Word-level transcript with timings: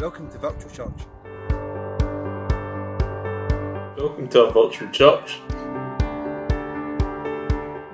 Welcome 0.00 0.30
to 0.30 0.38
Virtual 0.38 0.70
Church. 0.70 0.92
Welcome 3.98 4.28
to 4.28 4.44
our 4.44 4.52
virtual 4.52 4.90
church. 4.92 5.40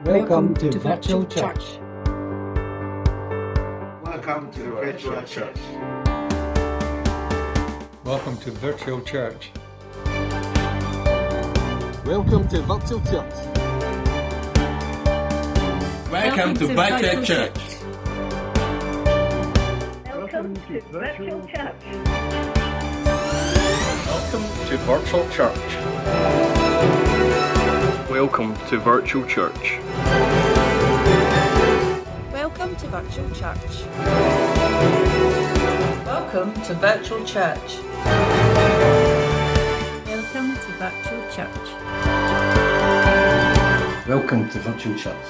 Welcome 0.04 0.54
to 0.56 0.78
Virtual 0.78 1.24
Church. 1.24 1.78
Welcome 4.04 4.52
to 4.52 4.70
Virtual 4.70 5.22
Church. 5.24 5.58
Welcome 8.04 8.36
to 8.36 8.50
Virtual 8.50 9.00
Church. 9.00 9.50
Welcome 12.04 12.48
to 12.48 12.60
Virtual 12.60 13.00
Church. 13.00 13.34
Welcome 16.12 16.54
to 16.54 16.66
Virtual 16.66 17.22
Church. 17.24 17.73
Welcome 20.44 20.66
to 20.66 20.80
Virtual 20.92 21.46
Church. 21.46 21.74
Welcome 24.06 24.44
to 24.68 24.76
Virtual 24.76 25.28
Church. 25.30 25.76
Welcome 28.10 28.54
to 28.68 28.78
Virtual 28.78 29.26
Church. 29.26 29.78
Welcome 32.30 32.76
to 32.76 32.86
Virtual 32.88 33.30
Church. 33.30 33.86
Welcome 36.04 36.52
to 36.64 36.74
Virtual 36.74 37.24
Church. 37.24 37.78
Welcome 40.06 40.56
to 40.56 40.70
Virtual 40.76 41.22
Church. 41.30 41.68
Welcome 44.06 44.48
to 44.50 44.58
Virtual 44.58 44.94
Church. 44.98 45.26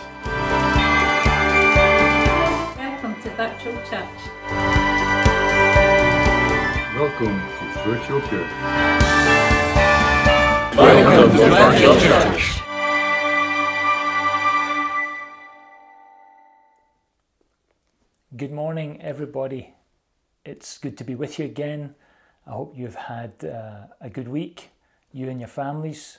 Welcome 2.77 3.23
to 3.23 3.31
Virtual 3.31 3.75
Church. 3.85 4.84
Welcome 6.95 7.41
to 7.41 7.65
Virtual 7.83 8.21
Church. 8.21 8.51
Welcome 10.77 11.37
to 11.37 11.49
Virtual 11.51 11.99
Church. 11.99 12.61
Good 18.37 18.53
morning, 18.53 19.03
everybody. 19.03 19.75
It's 20.45 20.79
good 20.79 20.97
to 20.99 21.03
be 21.03 21.17
with 21.17 21.41
you 21.41 21.47
again. 21.47 21.97
I 22.47 22.53
hope 22.53 22.75
you've 22.79 22.95
had 22.95 23.45
uh, 23.45 23.89
a 24.01 24.09
good 24.09 24.29
week, 24.29 24.71
you 25.11 25.29
and 25.29 25.41
your 25.41 25.49
families. 25.49 26.19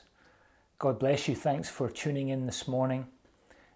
God 0.78 1.00
bless 1.00 1.30
you. 1.30 1.36
Thanks 1.36 1.70
for 1.70 1.90
tuning 1.90 2.28
in 2.28 2.48
this 2.48 2.68
morning. 2.68 3.08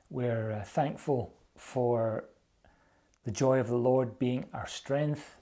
We're 0.09 0.51
uh, 0.51 0.63
thankful 0.65 1.33
for 1.55 2.25
the 3.23 3.31
joy 3.31 3.61
of 3.61 3.69
the 3.69 3.77
Lord 3.77 4.19
being 4.19 4.47
our 4.53 4.67
strength, 4.67 5.37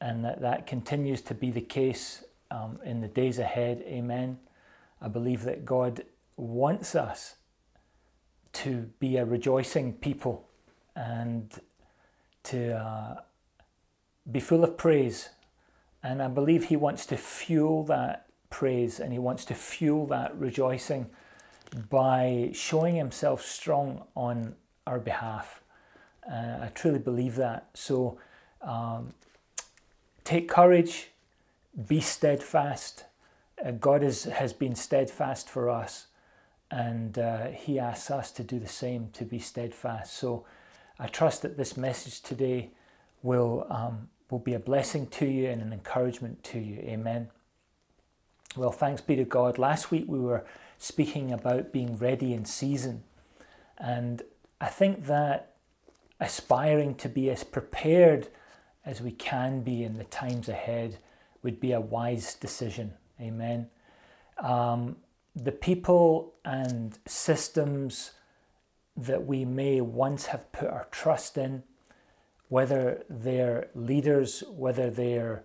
and 0.00 0.24
that 0.24 0.40
that 0.40 0.66
continues 0.66 1.20
to 1.22 1.34
be 1.34 1.50
the 1.50 1.60
case 1.60 2.24
um, 2.50 2.78
in 2.84 3.00
the 3.00 3.08
days 3.08 3.38
ahead. 3.38 3.82
Amen. 3.86 4.38
I 5.00 5.08
believe 5.08 5.42
that 5.44 5.64
God 5.64 6.04
wants 6.36 6.94
us 6.94 7.36
to 8.54 8.90
be 8.98 9.16
a 9.16 9.24
rejoicing 9.24 9.94
people 9.94 10.48
and 10.94 11.52
to 12.44 12.76
uh, 12.76 13.20
be 14.30 14.40
full 14.40 14.64
of 14.64 14.76
praise. 14.76 15.30
And 16.02 16.22
I 16.22 16.28
believe 16.28 16.64
He 16.64 16.76
wants 16.76 17.06
to 17.06 17.16
fuel 17.16 17.84
that 17.84 18.26
praise 18.50 19.00
and 19.00 19.12
He 19.12 19.18
wants 19.18 19.44
to 19.46 19.54
fuel 19.54 20.06
that 20.08 20.36
rejoicing 20.38 21.10
by 21.90 22.50
showing 22.52 22.94
Himself 22.94 23.42
strong 23.42 24.04
on 24.14 24.54
our 24.86 25.00
behalf. 25.00 25.60
Uh, 26.30 26.58
I 26.62 26.70
truly 26.74 26.98
believe 26.98 27.36
that. 27.36 27.68
So 27.74 28.18
um, 28.62 29.12
take 30.24 30.48
courage, 30.48 31.10
be 31.86 32.00
steadfast. 32.00 33.04
Uh, 33.64 33.72
God 33.72 34.02
is, 34.02 34.24
has 34.24 34.52
been 34.52 34.74
steadfast 34.74 35.48
for 35.48 35.70
us, 35.70 36.06
and 36.70 37.18
uh, 37.18 37.48
He 37.48 37.78
asks 37.78 38.10
us 38.10 38.30
to 38.32 38.42
do 38.42 38.58
the 38.58 38.68
same, 38.68 39.10
to 39.12 39.24
be 39.24 39.38
steadfast. 39.38 40.14
So 40.14 40.44
I 40.98 41.06
trust 41.06 41.42
that 41.42 41.56
this 41.56 41.76
message 41.76 42.22
today 42.22 42.70
will, 43.22 43.66
um, 43.70 44.08
will 44.30 44.38
be 44.38 44.54
a 44.54 44.58
blessing 44.58 45.06
to 45.08 45.26
you 45.26 45.48
and 45.48 45.60
an 45.60 45.72
encouragement 45.72 46.42
to 46.44 46.58
you. 46.58 46.78
Amen. 46.80 47.28
Well, 48.56 48.72
thanks 48.72 49.00
be 49.00 49.16
to 49.16 49.24
God. 49.24 49.58
Last 49.58 49.90
week 49.90 50.04
we 50.06 50.20
were 50.20 50.44
speaking 50.78 51.32
about 51.32 51.72
being 51.72 51.96
ready 51.98 52.32
in 52.32 52.44
season, 52.44 53.02
and 53.78 54.22
I 54.60 54.68
think 54.68 55.06
that 55.06 55.54
aspiring 56.20 56.94
to 56.94 57.08
be 57.08 57.28
as 57.30 57.44
prepared 57.44 58.28
as 58.84 59.00
we 59.00 59.10
can 59.10 59.62
be 59.62 59.84
in 59.84 59.96
the 59.96 60.04
times 60.04 60.48
ahead 60.48 60.98
would 61.42 61.60
be 61.60 61.72
a 61.72 61.80
wise 61.80 62.34
decision. 62.34 62.92
Amen. 63.20 63.68
Um, 64.38 64.96
the 65.36 65.52
people 65.52 66.34
and 66.44 66.98
systems 67.06 68.12
that 68.96 69.26
we 69.26 69.44
may 69.44 69.80
once 69.80 70.26
have 70.26 70.50
put 70.52 70.68
our 70.68 70.86
trust 70.90 71.36
in, 71.36 71.62
whether 72.48 73.04
they're 73.08 73.68
leaders, 73.74 74.44
whether 74.48 74.90
they're 74.90 75.42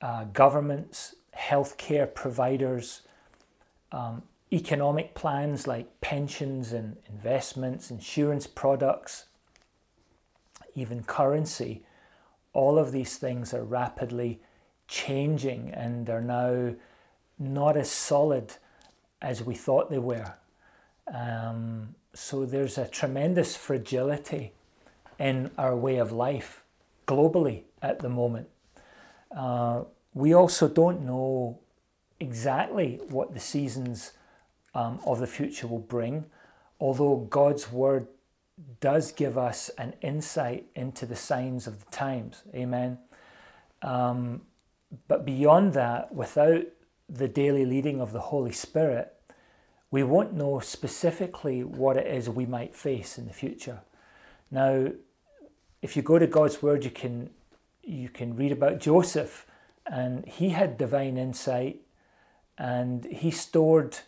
uh, 0.00 0.24
governments, 0.24 1.14
healthcare 1.36 2.12
providers, 2.12 3.02
um, 3.90 4.22
economic 4.52 5.14
plans 5.14 5.66
like 5.66 6.00
pensions 6.00 6.72
and 6.72 6.96
investments, 7.08 7.90
insurance 7.90 8.46
products, 8.46 9.26
even 10.74 11.02
currency, 11.02 11.84
all 12.52 12.78
of 12.78 12.92
these 12.92 13.16
things 13.16 13.54
are 13.54 13.64
rapidly 13.64 14.40
changing 14.88 15.70
and 15.70 16.08
are 16.10 16.20
now 16.20 16.74
not 17.38 17.76
as 17.76 17.90
solid 17.90 18.52
as 19.20 19.42
we 19.42 19.54
thought 19.54 19.90
they 19.90 19.98
were. 19.98 20.34
Um, 21.12 21.94
so 22.14 22.44
there's 22.44 22.78
a 22.78 22.86
tremendous 22.86 23.56
fragility 23.56 24.52
in 25.18 25.50
our 25.56 25.74
way 25.74 25.96
of 25.96 26.12
life 26.12 26.62
globally 27.06 27.62
at 27.80 28.00
the 28.00 28.08
moment. 28.08 28.48
Uh, 29.34 29.84
we 30.14 30.34
also 30.34 30.68
don't 30.68 31.04
know 31.04 31.58
exactly 32.20 33.00
what 33.08 33.32
the 33.32 33.40
seasons 33.40 34.12
um, 34.74 35.00
of 35.06 35.18
the 35.18 35.26
future 35.26 35.66
will 35.66 35.78
bring, 35.78 36.26
although 36.80 37.16
God's 37.30 37.72
word 37.72 38.06
does 38.80 39.12
give 39.12 39.38
us 39.38 39.70
an 39.78 39.94
insight 40.02 40.66
into 40.74 41.06
the 41.06 41.16
signs 41.16 41.66
of 41.66 41.84
the 41.84 41.90
times. 41.90 42.42
Amen. 42.54 42.98
Um, 43.82 44.42
but 45.08 45.24
beyond 45.24 45.72
that, 45.74 46.14
without 46.14 46.64
the 47.08 47.28
daily 47.28 47.64
leading 47.64 48.00
of 48.00 48.12
the 48.12 48.20
Holy 48.20 48.52
Spirit, 48.52 49.12
we 49.90 50.02
won't 50.02 50.32
know 50.32 50.60
specifically 50.60 51.62
what 51.62 51.96
it 51.96 52.06
is 52.06 52.28
we 52.28 52.46
might 52.46 52.74
face 52.74 53.18
in 53.18 53.26
the 53.26 53.32
future. 53.32 53.80
Now, 54.50 54.88
if 55.82 55.96
you 55.96 56.02
go 56.02 56.18
to 56.18 56.26
God's 56.26 56.62
Word, 56.62 56.84
you 56.84 56.90
can 56.90 57.30
you 57.82 58.08
can 58.08 58.36
read 58.36 58.52
about 58.52 58.78
Joseph, 58.78 59.44
and 59.86 60.24
he 60.24 60.50
had 60.50 60.78
divine 60.78 61.16
insight, 61.16 61.80
and 62.56 63.04
he 63.04 63.30
stored 63.30 63.98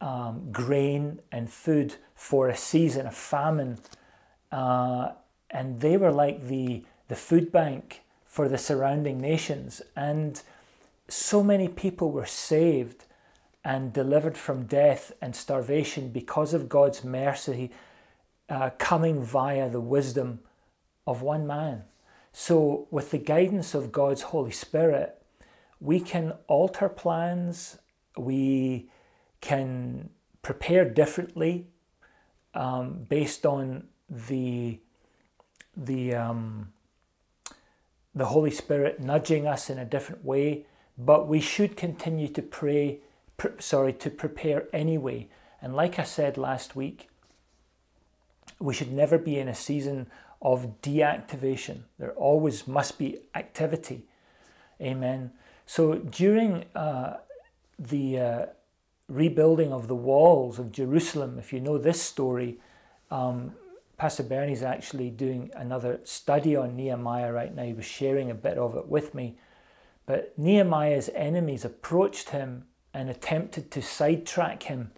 um, 0.00 0.50
grain 0.52 1.20
and 1.32 1.50
food 1.50 1.94
for 2.14 2.48
a 2.48 2.56
season 2.56 3.06
of 3.06 3.14
famine, 3.14 3.78
uh, 4.52 5.12
and 5.50 5.80
they 5.80 5.96
were 5.96 6.12
like 6.12 6.46
the 6.46 6.84
the 7.08 7.16
food 7.16 7.52
bank 7.52 8.02
for 8.26 8.48
the 8.48 8.58
surrounding 8.58 9.20
nations, 9.20 9.82
and 9.94 10.42
so 11.08 11.42
many 11.42 11.68
people 11.68 12.10
were 12.10 12.26
saved 12.26 13.04
and 13.64 13.92
delivered 13.92 14.36
from 14.38 14.64
death 14.64 15.12
and 15.20 15.34
starvation 15.34 16.08
because 16.10 16.54
of 16.54 16.68
God's 16.68 17.02
mercy 17.02 17.70
uh, 18.48 18.70
coming 18.78 19.22
via 19.22 19.68
the 19.68 19.80
wisdom 19.80 20.40
of 21.06 21.22
one 21.22 21.46
man. 21.46 21.82
So, 22.32 22.86
with 22.90 23.10
the 23.10 23.18
guidance 23.18 23.74
of 23.74 23.92
God's 23.92 24.22
Holy 24.22 24.50
Spirit, 24.50 25.20
we 25.80 26.00
can 26.00 26.34
alter 26.46 26.88
plans, 26.88 27.78
we 28.16 28.90
can 29.40 30.10
prepare 30.42 30.84
differently 30.84 31.66
um, 32.54 33.06
based 33.08 33.44
on 33.44 33.88
the 34.08 34.80
the 35.76 36.14
um, 36.14 36.72
the 38.14 38.26
Holy 38.26 38.50
Spirit 38.50 39.00
nudging 39.00 39.46
us 39.46 39.68
in 39.68 39.78
a 39.78 39.84
different 39.84 40.24
way. 40.24 40.66
But 40.98 41.28
we 41.28 41.40
should 41.40 41.76
continue 41.76 42.28
to 42.28 42.40
pray 42.40 43.00
pr- 43.36 43.58
sorry, 43.58 43.92
to 43.94 44.10
prepare 44.10 44.66
anyway. 44.72 45.28
And 45.60 45.74
like 45.74 45.98
I 45.98 46.04
said 46.04 46.36
last 46.36 46.76
week, 46.76 47.08
we 48.58 48.74
should 48.74 48.92
never 48.92 49.18
be 49.18 49.38
in 49.38 49.48
a 49.48 49.54
season 49.54 50.08
of 50.40 50.80
deactivation. 50.82 51.82
There 51.98 52.12
always 52.12 52.66
must 52.66 52.98
be 52.98 53.20
activity. 53.34 54.06
Amen. 54.80 55.32
So 55.66 55.96
during 55.96 56.64
uh, 56.74 57.18
the 57.78 58.18
uh, 58.18 58.46
rebuilding 59.08 59.72
of 59.72 59.88
the 59.88 59.94
walls 59.94 60.58
of 60.58 60.72
Jerusalem, 60.72 61.38
if 61.38 61.52
you 61.52 61.60
know 61.60 61.78
this 61.78 62.02
story, 62.02 62.58
um, 63.10 63.52
Pastor 63.96 64.24
Bernie's 64.24 64.62
actually 64.62 65.10
doing 65.10 65.50
another 65.54 66.00
study 66.04 66.54
on 66.54 66.76
Nehemiah 66.76 67.32
right 67.32 67.54
now. 67.54 67.62
He 67.62 67.72
was 67.72 67.86
sharing 67.86 68.30
a 68.30 68.34
bit 68.34 68.58
of 68.58 68.76
it 68.76 68.88
with 68.88 69.14
me. 69.14 69.38
But 70.04 70.38
Nehemiah's 70.38 71.08
enemies 71.14 71.64
approached 71.64 72.30
him 72.30 72.64
and 72.92 73.08
attempted 73.08 73.70
to 73.70 73.82
sidetrack 73.82 74.64
him. 74.64 74.92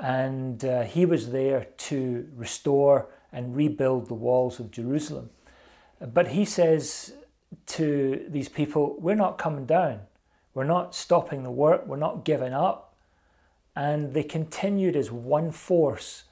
And 0.00 0.64
uh, 0.64 0.82
he 0.82 1.06
was 1.06 1.30
there 1.30 1.68
to 1.76 2.28
restore 2.34 3.08
and 3.32 3.56
rebuild 3.56 4.08
the 4.08 4.14
walls 4.14 4.58
of 4.58 4.70
Jerusalem. 4.70 5.30
But 6.00 6.28
he 6.28 6.44
says 6.44 7.14
to 7.66 8.24
these 8.28 8.48
people, 8.48 8.96
We're 8.98 9.14
not 9.14 9.38
coming 9.38 9.66
down. 9.66 10.00
We're 10.54 10.64
not 10.64 10.94
stopping 10.94 11.42
the 11.42 11.50
work. 11.50 11.86
We're 11.86 11.96
not 11.96 12.24
giving 12.24 12.52
up. 12.52 12.87
And 13.78 14.12
they 14.12 14.24
continued 14.24 14.96
as 14.96 15.12
one 15.12 15.52
force 15.52 16.24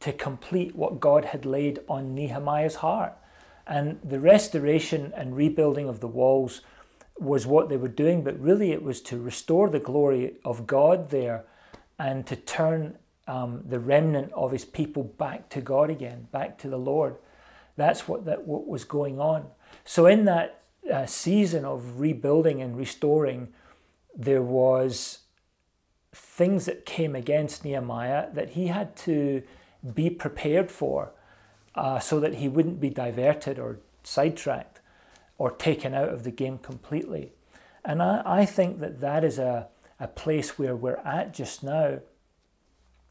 to 0.00 0.12
complete 0.12 0.76
what 0.76 1.00
God 1.00 1.24
had 1.24 1.46
laid 1.46 1.80
on 1.88 2.14
Nehemiah's 2.14 2.74
heart. 2.74 3.14
And 3.66 3.98
the 4.04 4.20
restoration 4.20 5.10
and 5.16 5.34
rebuilding 5.34 5.88
of 5.88 6.00
the 6.00 6.06
walls 6.06 6.60
was 7.18 7.46
what 7.46 7.70
they 7.70 7.78
were 7.78 7.88
doing, 7.88 8.22
but 8.22 8.38
really 8.38 8.70
it 8.70 8.82
was 8.82 9.00
to 9.00 9.18
restore 9.18 9.70
the 9.70 9.80
glory 9.80 10.34
of 10.44 10.66
God 10.66 11.08
there 11.08 11.46
and 11.98 12.26
to 12.26 12.36
turn 12.36 12.98
um, 13.26 13.62
the 13.66 13.80
remnant 13.80 14.30
of 14.34 14.52
his 14.52 14.66
people 14.66 15.04
back 15.04 15.48
to 15.48 15.62
God 15.62 15.88
again, 15.88 16.28
back 16.32 16.58
to 16.58 16.68
the 16.68 16.76
Lord. 16.76 17.16
That's 17.78 18.06
what 18.06 18.26
that 18.26 18.46
what 18.46 18.66
was 18.66 18.84
going 18.84 19.18
on. 19.18 19.46
So 19.86 20.04
in 20.04 20.26
that 20.26 20.60
uh, 20.92 21.06
season 21.06 21.64
of 21.64 21.98
rebuilding 21.98 22.60
and 22.60 22.76
restoring, 22.76 23.54
there 24.14 24.42
was 24.42 25.20
things 26.14 26.66
that 26.66 26.86
came 26.86 27.14
against 27.14 27.64
Nehemiah 27.64 28.32
that 28.32 28.50
he 28.50 28.68
had 28.68 28.96
to 28.96 29.42
be 29.94 30.08
prepared 30.08 30.70
for, 30.70 31.12
uh, 31.74 31.98
so 31.98 32.20
that 32.20 32.36
he 32.36 32.48
wouldn't 32.48 32.80
be 32.80 32.90
diverted 32.90 33.58
or 33.58 33.80
sidetracked 34.02 34.80
or 35.38 35.50
taken 35.50 35.94
out 35.94 36.08
of 36.08 36.22
the 36.22 36.30
game 36.30 36.58
completely. 36.58 37.32
And 37.84 38.02
I, 38.02 38.22
I 38.24 38.46
think 38.46 38.80
that 38.80 39.00
that 39.00 39.24
is 39.24 39.38
a, 39.38 39.68
a 39.98 40.08
place 40.08 40.58
where 40.58 40.76
we're 40.76 41.02
at 41.04 41.34
just 41.34 41.62
now. 41.62 41.98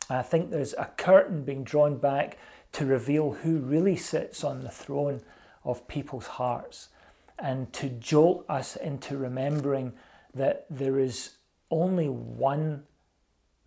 I 0.09 0.21
think 0.21 0.49
there's 0.49 0.73
a 0.73 0.91
curtain 0.97 1.43
being 1.43 1.63
drawn 1.63 1.97
back 1.97 2.37
to 2.73 2.85
reveal 2.85 3.31
who 3.31 3.57
really 3.57 3.95
sits 3.95 4.43
on 4.43 4.61
the 4.61 4.69
throne 4.69 5.21
of 5.63 5.87
people's 5.87 6.27
hearts 6.27 6.89
and 7.37 7.71
to 7.73 7.89
jolt 7.89 8.45
us 8.49 8.75
into 8.75 9.17
remembering 9.17 9.93
that 10.33 10.65
there 10.69 10.99
is 10.99 11.37
only 11.69 12.07
one 12.07 12.83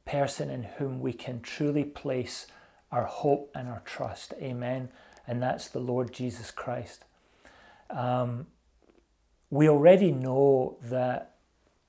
person 0.06 0.48
in 0.48 0.62
whom 0.62 1.00
we 1.00 1.12
can 1.12 1.40
truly 1.40 1.84
place 1.84 2.46
our 2.90 3.04
hope 3.04 3.50
and 3.54 3.68
our 3.68 3.82
trust. 3.84 4.32
Amen. 4.40 4.88
And 5.26 5.42
that's 5.42 5.68
the 5.68 5.80
Lord 5.80 6.12
Jesus 6.12 6.50
Christ. 6.50 7.04
Um, 7.90 8.46
we 9.50 9.68
already 9.68 10.10
know 10.12 10.78
that 10.82 11.34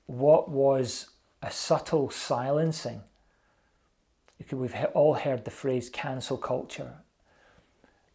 what 0.06 0.50
was 0.50 1.08
a 1.42 1.50
subtle 1.50 2.10
silencing, 2.10 3.02
we've 4.52 4.74
all 4.94 5.14
heard 5.14 5.44
the 5.44 5.50
phrase 5.50 5.88
cancel 5.88 6.36
culture, 6.36 6.92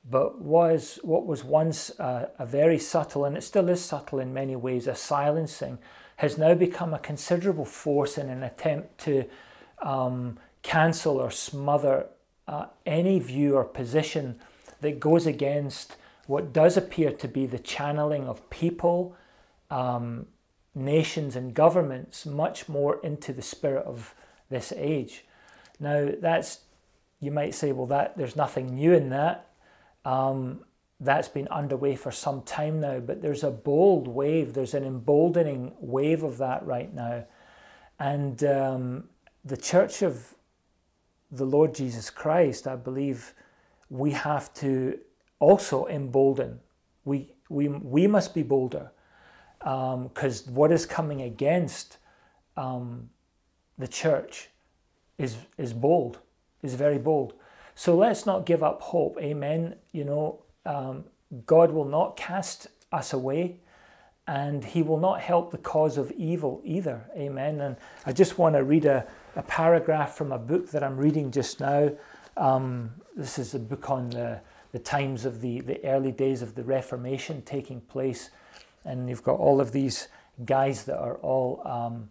but 0.09 0.41
was 0.41 0.99
what 1.03 1.25
was 1.25 1.43
once 1.43 1.89
a, 1.99 2.29
a 2.39 2.45
very 2.45 2.79
subtle, 2.79 3.25
and 3.25 3.37
it 3.37 3.43
still 3.43 3.69
is 3.69 3.83
subtle 3.83 4.19
in 4.19 4.33
many 4.33 4.55
ways, 4.55 4.87
a 4.87 4.95
silencing, 4.95 5.77
has 6.17 6.37
now 6.37 6.53
become 6.53 6.93
a 6.93 6.99
considerable 6.99 7.65
force 7.65 8.17
in 8.17 8.29
an 8.29 8.43
attempt 8.43 8.97
to 8.99 9.25
um, 9.83 10.39
cancel 10.63 11.17
or 11.17 11.29
smother 11.29 12.07
uh, 12.47 12.65
any 12.85 13.19
view 13.19 13.55
or 13.55 13.63
position 13.63 14.39
that 14.81 14.99
goes 14.99 15.27
against 15.27 15.95
what 16.25 16.53
does 16.53 16.77
appear 16.77 17.11
to 17.11 17.27
be 17.27 17.45
the 17.45 17.59
channeling 17.59 18.27
of 18.27 18.49
people, 18.49 19.15
um, 19.69 20.25
nations, 20.73 21.35
and 21.35 21.53
governments 21.53 22.25
much 22.25 22.67
more 22.67 22.99
into 23.03 23.33
the 23.33 23.41
spirit 23.41 23.85
of 23.85 24.15
this 24.49 24.73
age. 24.75 25.25
Now, 25.79 26.09
that's 26.19 26.59
you 27.19 27.31
might 27.31 27.55
say, 27.55 27.71
well, 27.71 27.87
that 27.87 28.17
there's 28.17 28.35
nothing 28.35 28.75
new 28.75 28.93
in 28.93 29.09
that. 29.09 29.47
Um, 30.03 30.65
that's 30.99 31.29
been 31.29 31.47
underway 31.47 31.95
for 31.95 32.11
some 32.11 32.41
time 32.41 32.81
now, 32.81 32.99
but 32.99 33.21
there's 33.21 33.43
a 33.43 33.51
bold 33.51 34.07
wave, 34.07 34.53
there's 34.53 34.73
an 34.73 34.83
emboldening 34.83 35.73
wave 35.79 36.23
of 36.23 36.37
that 36.37 36.65
right 36.65 36.93
now. 36.93 37.25
And 37.97 38.43
um, 38.43 39.09
the 39.45 39.57
Church 39.57 40.01
of 40.01 40.33
the 41.31 41.45
Lord 41.45 41.73
Jesus 41.73 42.09
Christ, 42.09 42.67
I 42.67 42.75
believe 42.75 43.33
we 43.89 44.11
have 44.11 44.53
to 44.55 44.99
also 45.39 45.87
embolden. 45.87 46.59
We, 47.05 47.29
we, 47.49 47.67
we 47.67 48.07
must 48.07 48.33
be 48.33 48.43
bolder 48.43 48.91
because 49.59 50.47
um, 50.47 50.53
what 50.53 50.71
is 50.71 50.85
coming 50.85 51.21
against 51.21 51.97
um, 52.55 53.09
the 53.77 53.87
church 53.87 54.49
is, 55.17 55.37
is 55.57 55.73
bold, 55.73 56.19
is 56.61 56.75
very 56.75 56.97
bold. 56.97 57.33
So 57.75 57.95
let's 57.95 58.25
not 58.25 58.45
give 58.45 58.61
up 58.61 58.81
hope. 58.81 59.17
Amen. 59.19 59.75
You 59.91 60.05
know, 60.05 60.43
um, 60.65 61.05
God 61.45 61.71
will 61.71 61.85
not 61.85 62.15
cast 62.15 62.67
us 62.91 63.13
away 63.13 63.57
and 64.27 64.63
he 64.63 64.83
will 64.83 64.99
not 64.99 65.19
help 65.19 65.51
the 65.51 65.57
cause 65.57 65.97
of 65.97 66.11
evil 66.11 66.61
either. 66.63 67.09
Amen. 67.17 67.59
And 67.59 67.75
I 68.05 68.11
just 68.13 68.37
want 68.37 68.55
to 68.55 68.63
read 68.63 68.85
a, 68.85 69.05
a 69.35 69.43
paragraph 69.43 70.15
from 70.15 70.31
a 70.31 70.37
book 70.37 70.69
that 70.71 70.83
I'm 70.83 70.97
reading 70.97 71.31
just 71.31 71.59
now. 71.59 71.91
Um, 72.37 72.91
this 73.15 73.39
is 73.39 73.53
a 73.53 73.59
book 73.59 73.89
on 73.89 74.09
the, 74.09 74.41
the 74.71 74.79
times 74.79 75.25
of 75.25 75.41
the, 75.41 75.61
the 75.61 75.83
early 75.85 76.11
days 76.11 76.41
of 76.41 76.55
the 76.55 76.63
Reformation 76.63 77.41
taking 77.41 77.81
place. 77.81 78.29
And 78.85 79.09
you've 79.09 79.23
got 79.23 79.39
all 79.39 79.61
of 79.61 79.71
these 79.71 80.07
guys 80.45 80.83
that 80.85 80.97
are 80.97 81.15
all 81.17 81.61
um, 81.65 82.09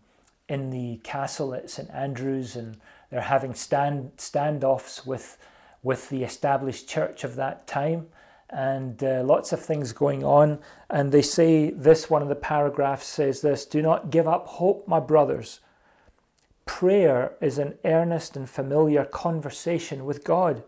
in 0.48 0.70
the 0.70 1.00
castle 1.02 1.54
at 1.54 1.70
St 1.70 1.90
Andrews 1.90 2.56
and 2.56 2.76
they're 3.10 3.20
having 3.20 3.54
stand, 3.54 4.12
standoffs 4.16 5.06
with, 5.06 5.38
with 5.82 6.08
the 6.08 6.24
established 6.24 6.88
church 6.88 7.24
of 7.24 7.36
that 7.36 7.66
time 7.66 8.06
and 8.52 9.02
uh, 9.02 9.22
lots 9.24 9.52
of 9.52 9.60
things 9.60 9.92
going 9.92 10.22
on. 10.24 10.58
And 10.90 11.10
they 11.10 11.22
say 11.22 11.70
this 11.70 12.10
one 12.10 12.22
of 12.22 12.28
the 12.28 12.34
paragraphs 12.34 13.06
says 13.06 13.40
this 13.40 13.64
Do 13.64 13.82
not 13.82 14.10
give 14.10 14.28
up 14.28 14.46
hope, 14.46 14.86
my 14.86 15.00
brothers. 15.00 15.60
Prayer 16.64 17.34
is 17.40 17.58
an 17.58 17.74
earnest 17.84 18.36
and 18.36 18.48
familiar 18.48 19.04
conversation 19.04 20.04
with 20.04 20.24
God. 20.24 20.62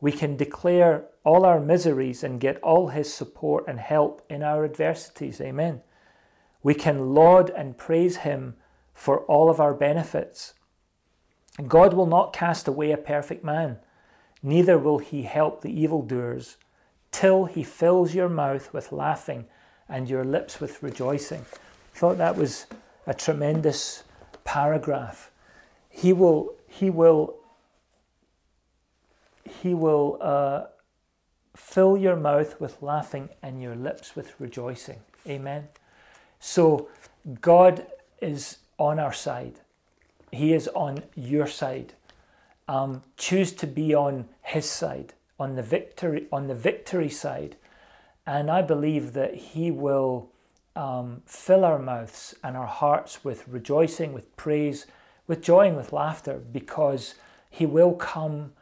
We 0.00 0.12
can 0.12 0.36
declare 0.36 1.06
all 1.24 1.44
our 1.44 1.60
miseries 1.60 2.22
and 2.22 2.40
get 2.40 2.62
all 2.62 2.88
His 2.88 3.12
support 3.12 3.64
and 3.66 3.80
help 3.80 4.24
in 4.28 4.42
our 4.42 4.64
adversities. 4.64 5.40
Amen. 5.40 5.82
We 6.62 6.74
can 6.74 7.14
laud 7.14 7.50
and 7.50 7.78
praise 7.78 8.18
Him 8.18 8.56
for 8.94 9.20
all 9.20 9.50
of 9.50 9.60
our 9.60 9.74
benefits. 9.74 10.54
God 11.66 11.94
will 11.94 12.06
not 12.06 12.32
cast 12.32 12.68
away 12.68 12.92
a 12.92 12.96
perfect 12.96 13.44
man, 13.44 13.78
neither 14.42 14.78
will 14.78 14.98
He 14.98 15.22
help 15.22 15.62
the 15.62 15.80
evildoers 15.80 16.56
till 17.16 17.46
he 17.46 17.62
fills 17.62 18.14
your 18.14 18.28
mouth 18.28 18.70
with 18.74 18.92
laughing 18.92 19.46
and 19.88 20.06
your 20.06 20.22
lips 20.22 20.60
with 20.60 20.82
rejoicing. 20.82 21.40
I 21.40 21.98
thought 21.98 22.18
that 22.18 22.36
was 22.36 22.66
a 23.06 23.14
tremendous 23.14 24.02
paragraph. 24.46 25.30
He 25.90 26.12
will, 26.14 26.54
he 26.66 26.88
will, 26.88 27.36
he 29.44 29.74
will 29.74 30.18
uh, 30.22 30.64
fill 31.54 31.98
your 31.98 32.16
mouth 32.16 32.58
with 32.60 32.80
laughing 32.80 33.28
and 33.42 33.60
your 33.60 33.74
lips 33.74 34.16
with 34.16 34.34
rejoicing. 34.40 35.00
Amen. 35.28 35.68
So 36.40 36.88
God 37.42 37.86
is 38.22 38.58
on 38.78 38.98
our 38.98 39.12
side. 39.12 39.60
He 40.32 40.54
is 40.54 40.68
on 40.68 41.02
your 41.14 41.46
side. 41.46 41.92
Um, 42.68 43.02
choose 43.18 43.52
to 43.52 43.66
be 43.66 43.94
on 43.94 44.28
His 44.42 44.68
side 44.68 45.12
on 45.38 45.54
the 45.54 45.62
victory 45.62 46.26
on 46.32 46.48
the 46.48 46.54
victory 46.54 47.08
side, 47.08 47.56
and 48.26 48.50
I 48.50 48.62
believe 48.62 49.12
that 49.12 49.34
He 49.34 49.70
will 49.70 50.30
um, 50.76 51.22
fill 51.26 51.64
our 51.64 51.78
mouths 51.78 52.34
and 52.44 52.56
our 52.56 52.66
hearts 52.66 53.24
with 53.24 53.46
rejoicing, 53.48 54.12
with 54.12 54.34
praise, 54.36 54.86
with 55.26 55.42
joy, 55.42 55.68
and 55.68 55.76
with 55.76 55.92
laughter, 55.92 56.40
because 56.52 57.14
He 57.50 57.66
will 57.66 57.94
come. 57.94 58.52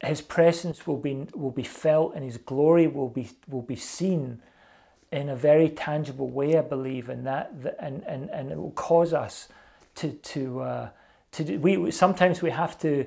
His 0.00 0.20
presence 0.20 0.86
will 0.86 0.98
be 0.98 1.26
will 1.34 1.50
be 1.50 1.62
felt, 1.62 2.14
and 2.14 2.24
His 2.24 2.36
glory 2.36 2.86
will 2.86 3.08
be 3.08 3.30
will 3.48 3.62
be 3.62 3.76
seen 3.76 4.40
in 5.10 5.28
a 5.28 5.36
very 5.36 5.68
tangible 5.68 6.28
way. 6.28 6.58
I 6.58 6.62
believe, 6.62 7.08
and 7.08 7.26
that 7.26 7.52
and 7.80 8.02
and 8.04 8.30
and 8.30 8.52
it 8.52 8.58
will 8.58 8.72
cause 8.72 9.12
us 9.12 9.48
to 9.96 10.12
to 10.12 10.60
uh, 10.60 10.88
to 11.32 11.44
do, 11.44 11.58
we 11.58 11.90
sometimes 11.90 12.42
we 12.42 12.50
have 12.50 12.78
to 12.80 13.06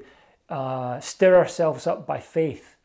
uh, 0.50 1.00
stir 1.00 1.36
ourselves 1.36 1.88
up 1.88 2.05
by 2.05 2.20
faith 2.20 2.75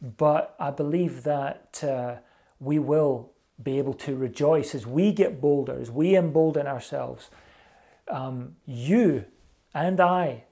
but 0.00 0.54
I 0.58 0.70
believe 0.70 1.24
that 1.24 1.82
uh, 1.82 2.16
we 2.60 2.78
will 2.78 3.30
be 3.62 3.78
able 3.78 3.94
to 3.94 4.16
rejoice 4.16 4.74
as 4.74 4.86
we 4.86 5.12
get 5.12 5.40
bolder, 5.40 5.80
as 5.80 5.90
we 5.90 6.16
embolden 6.16 6.66
ourselves. 6.66 7.30
Um, 8.08 8.56
you 8.66 9.24
and 9.74 10.00
I, 10.00 10.44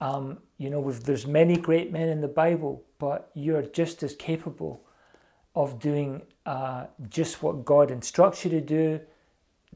um, 0.00 0.38
You 0.58 0.70
know, 0.70 0.90
there's 0.90 1.26
many 1.26 1.56
great 1.56 1.92
men 1.92 2.08
in 2.08 2.20
the 2.20 2.28
Bible, 2.28 2.82
but 2.98 3.30
you're 3.34 3.62
just 3.62 4.02
as 4.02 4.14
capable 4.16 4.80
of 5.54 5.78
doing 5.78 6.22
uh, 6.46 6.86
just 7.10 7.42
what 7.42 7.64
God 7.64 7.90
instructs 7.90 8.44
you 8.44 8.50
to 8.50 8.60
do, 8.60 9.00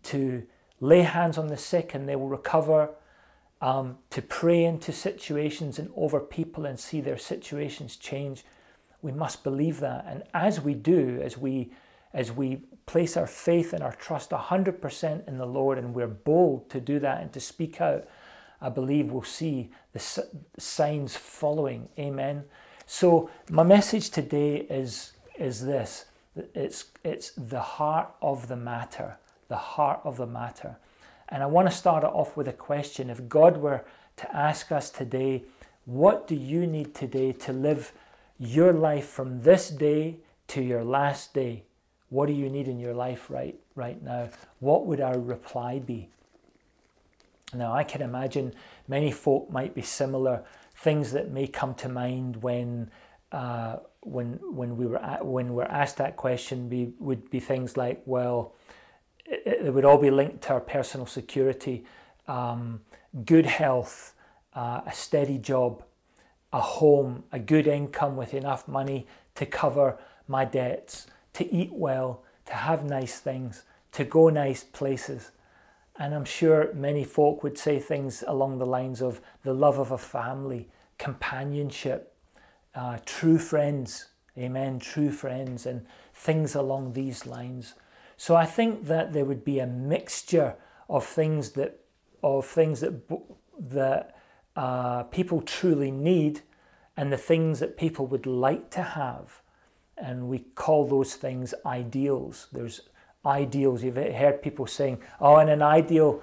to 0.04 0.46
lay 0.80 1.02
hands 1.02 1.36
on 1.36 1.48
the 1.48 1.56
sick 1.56 1.94
and 1.94 2.08
they 2.08 2.16
will 2.16 2.28
recover, 2.28 2.90
um, 3.60 3.98
to 4.08 4.22
pray 4.22 4.64
into 4.64 4.92
situations 4.92 5.78
and 5.78 5.90
over 5.94 6.20
people 6.20 6.64
and 6.64 6.80
see 6.80 7.02
their 7.02 7.18
situations 7.18 7.96
change. 7.96 8.44
We 9.02 9.12
must 9.12 9.44
believe 9.44 9.80
that. 9.80 10.04
And 10.08 10.22
as 10.32 10.60
we 10.60 10.74
do, 10.74 11.20
as 11.22 11.36
we 11.36 11.72
as 12.12 12.32
we 12.32 12.62
place 12.86 13.16
our 13.16 13.26
faith 13.26 13.72
and 13.72 13.82
our 13.82 13.92
trust 13.92 14.30
100% 14.30 15.28
in 15.28 15.38
the 15.38 15.46
Lord 15.46 15.78
and 15.78 15.94
we're 15.94 16.08
bold 16.08 16.68
to 16.70 16.80
do 16.80 16.98
that 16.98 17.22
and 17.22 17.32
to 17.32 17.40
speak 17.40 17.80
out, 17.80 18.06
I 18.60 18.68
believe 18.68 19.10
we'll 19.10 19.22
see 19.22 19.70
the 19.92 20.26
signs 20.58 21.16
following. 21.16 21.88
Amen. 21.98 22.44
So 22.86 23.30
my 23.48 23.62
message 23.62 24.10
today 24.10 24.56
is 24.68 25.12
is 25.38 25.64
this. 25.64 26.06
It's 26.54 26.86
it's 27.04 27.30
the 27.30 27.60
heart 27.60 28.10
of 28.20 28.48
the 28.48 28.56
matter. 28.56 29.16
The 29.48 29.56
heart 29.56 30.00
of 30.04 30.16
the 30.16 30.26
matter. 30.26 30.76
And 31.28 31.42
I 31.42 31.46
want 31.46 31.70
to 31.70 31.76
start 31.76 32.02
it 32.02 32.08
off 32.08 32.36
with 32.36 32.48
a 32.48 32.52
question. 32.52 33.08
If 33.08 33.28
God 33.28 33.56
were 33.56 33.84
to 34.16 34.36
ask 34.36 34.72
us 34.72 34.90
today, 34.90 35.44
what 35.84 36.26
do 36.26 36.34
you 36.34 36.66
need 36.66 36.94
today 36.94 37.32
to 37.32 37.52
live 37.52 37.92
your 38.38 38.72
life 38.72 39.06
from 39.06 39.42
this 39.42 39.70
day 39.70 40.18
to 40.48 40.60
your 40.60 40.84
last 40.84 41.32
day? 41.32 41.62
What 42.10 42.26
do 42.26 42.32
you 42.32 42.50
need 42.50 42.68
in 42.68 42.78
your 42.78 42.94
life 42.94 43.30
right, 43.30 43.58
right 43.74 44.00
now? 44.02 44.28
What 44.58 44.86
would 44.86 45.00
our 45.00 45.18
reply 45.18 45.78
be? 45.78 46.08
Now, 47.54 47.72
I 47.72 47.82
can 47.84 48.02
imagine 48.02 48.52
many 48.86 49.10
folk 49.10 49.50
might 49.50 49.74
be 49.74 49.82
similar. 49.82 50.44
Things 50.74 51.12
that 51.12 51.30
may 51.30 51.46
come 51.46 51.74
to 51.76 51.88
mind 51.88 52.42
when 52.42 52.90
uh, 53.32 53.76
when 54.00 54.40
when 54.42 54.76
we 54.76 54.86
were 54.86 54.98
at, 54.98 55.24
when 55.24 55.54
we're 55.54 55.64
asked 55.64 55.98
that 55.98 56.16
question 56.16 56.68
be, 56.68 56.92
would 56.98 57.30
be 57.30 57.38
things 57.38 57.76
like, 57.76 58.02
well, 58.06 58.54
it, 59.24 59.66
it 59.66 59.74
would 59.74 59.84
all 59.84 59.98
be 59.98 60.10
linked 60.10 60.42
to 60.42 60.54
our 60.54 60.60
personal 60.60 61.06
security, 61.06 61.84
um, 62.26 62.80
good 63.24 63.46
health, 63.46 64.14
uh, 64.54 64.80
a 64.86 64.92
steady 64.92 65.38
job, 65.38 65.84
a 66.52 66.60
home, 66.60 67.24
a 67.30 67.38
good 67.38 67.66
income 67.66 68.16
with 68.16 68.34
enough 68.34 68.66
money 68.66 69.06
to 69.34 69.46
cover 69.46 69.98
my 70.26 70.44
debts, 70.44 71.06
to 71.34 71.52
eat 71.52 71.72
well, 71.72 72.24
to 72.46 72.54
have 72.54 72.84
nice 72.84 73.18
things, 73.18 73.64
to 73.92 74.04
go 74.04 74.28
nice 74.28 74.64
places. 74.64 75.30
And 75.96 76.14
I'm 76.14 76.24
sure 76.24 76.72
many 76.72 77.04
folk 77.04 77.42
would 77.42 77.58
say 77.58 77.78
things 77.78 78.24
along 78.26 78.58
the 78.58 78.66
lines 78.66 79.02
of 79.02 79.20
the 79.42 79.52
love 79.52 79.78
of 79.78 79.90
a 79.90 79.98
family, 79.98 80.68
companionship, 80.98 82.14
uh, 82.74 82.98
true 83.04 83.38
friends, 83.38 84.06
amen, 84.38 84.78
true 84.78 85.10
friends, 85.10 85.66
and 85.66 85.86
things 86.14 86.54
along 86.54 86.92
these 86.92 87.26
lines. 87.26 87.74
So 88.16 88.36
I 88.36 88.46
think 88.46 88.86
that 88.86 89.12
there 89.12 89.24
would 89.24 89.44
be 89.44 89.58
a 89.58 89.66
mixture 89.66 90.54
of 90.88 91.04
things 91.06 91.52
that 91.52 91.80
of 92.22 92.46
things 92.46 92.80
that 92.80 92.94
that 93.58 94.16
uh, 94.56 95.04
people 95.04 95.40
truly 95.42 95.90
need, 95.90 96.42
and 96.96 97.12
the 97.12 97.16
things 97.16 97.60
that 97.60 97.76
people 97.76 98.06
would 98.06 98.26
like 98.26 98.70
to 98.70 98.82
have 98.82 99.40
and 100.00 100.28
we 100.28 100.40
call 100.54 100.86
those 100.86 101.14
things 101.14 101.54
ideals. 101.66 102.48
There's 102.52 102.80
ideals. 103.24 103.82
You've 103.82 103.96
heard 103.96 104.42
people 104.42 104.66
saying, 104.66 104.98
oh, 105.20 105.38
in 105.38 105.48
an 105.48 105.62
ideal 105.62 106.22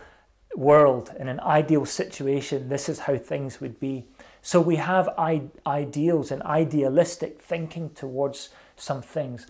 world, 0.55 1.11
in 1.19 1.27
an 1.27 1.39
ideal 1.41 1.85
situation, 1.85 2.69
this 2.69 2.89
is 2.89 2.99
how 2.99 3.17
things 3.17 3.61
would 3.61 3.79
be. 3.79 4.05
So 4.41 4.61
we 4.61 4.77
have 4.77 5.09
ideals 5.65 6.31
and 6.31 6.41
idealistic 6.43 7.41
thinking 7.41 7.89
towards 7.91 8.49
some 8.75 9.01
things. 9.01 9.47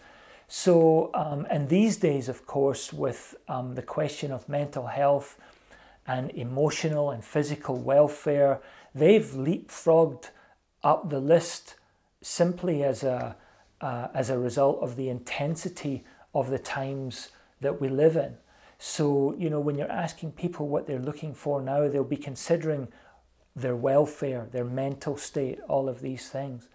So, 0.48 1.12
um, 1.14 1.46
and 1.50 1.70
these 1.70 1.98
days, 1.98 2.30
of 2.30 2.46
course, 2.46 2.94
with 2.94 3.36
um, 3.48 3.76
the 3.76 3.82
question 3.82 4.32
of 4.32 4.48
mental 4.48 4.88
health 4.88 5.38
and 6.06 6.32
emotional 6.32 7.12
and 7.12 7.24
physical 7.24 7.78
welfare, 7.78 8.62
they've 8.96 9.26
leapfrogged 9.26 10.30
up 10.84 11.10
the 11.10 11.20
list 11.20 11.76
simply 12.22 12.84
as 12.84 13.04
a 13.04 13.36
uh, 13.82 14.08
as 14.14 14.30
a 14.30 14.38
result 14.38 14.80
of 14.82 14.96
the 14.96 15.10
intensity 15.10 16.04
of 16.34 16.50
the 16.50 16.60
times 16.60 17.30
that 17.62 17.80
we 17.82 17.90
live 17.90 18.16
in. 18.16 18.38
So, 18.80 19.36
you 19.38 19.50
know, 19.50 19.60
when 19.60 19.78
you're 19.78 19.92
asking 19.92 20.34
people 20.34 20.68
what 20.68 20.86
they're 20.86 21.00
looking 21.00 21.34
for 21.34 21.62
now, 21.62 21.88
they'll 21.88 22.04
be 22.04 22.18
considering 22.18 22.90
their 23.56 23.76
welfare, 23.76 24.48
their 24.52 24.66
mental 24.66 25.18
state, 25.18 25.60
all 25.68 25.90
of 25.90 26.02
these 26.02 26.30
things. 26.30 26.68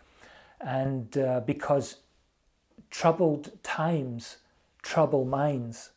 And 0.61 1.17
uh, 1.17 1.41
because 1.41 1.99
troubled 2.91 3.63
times 3.63 4.39
trouble 4.83 5.25
minds, 5.25 5.91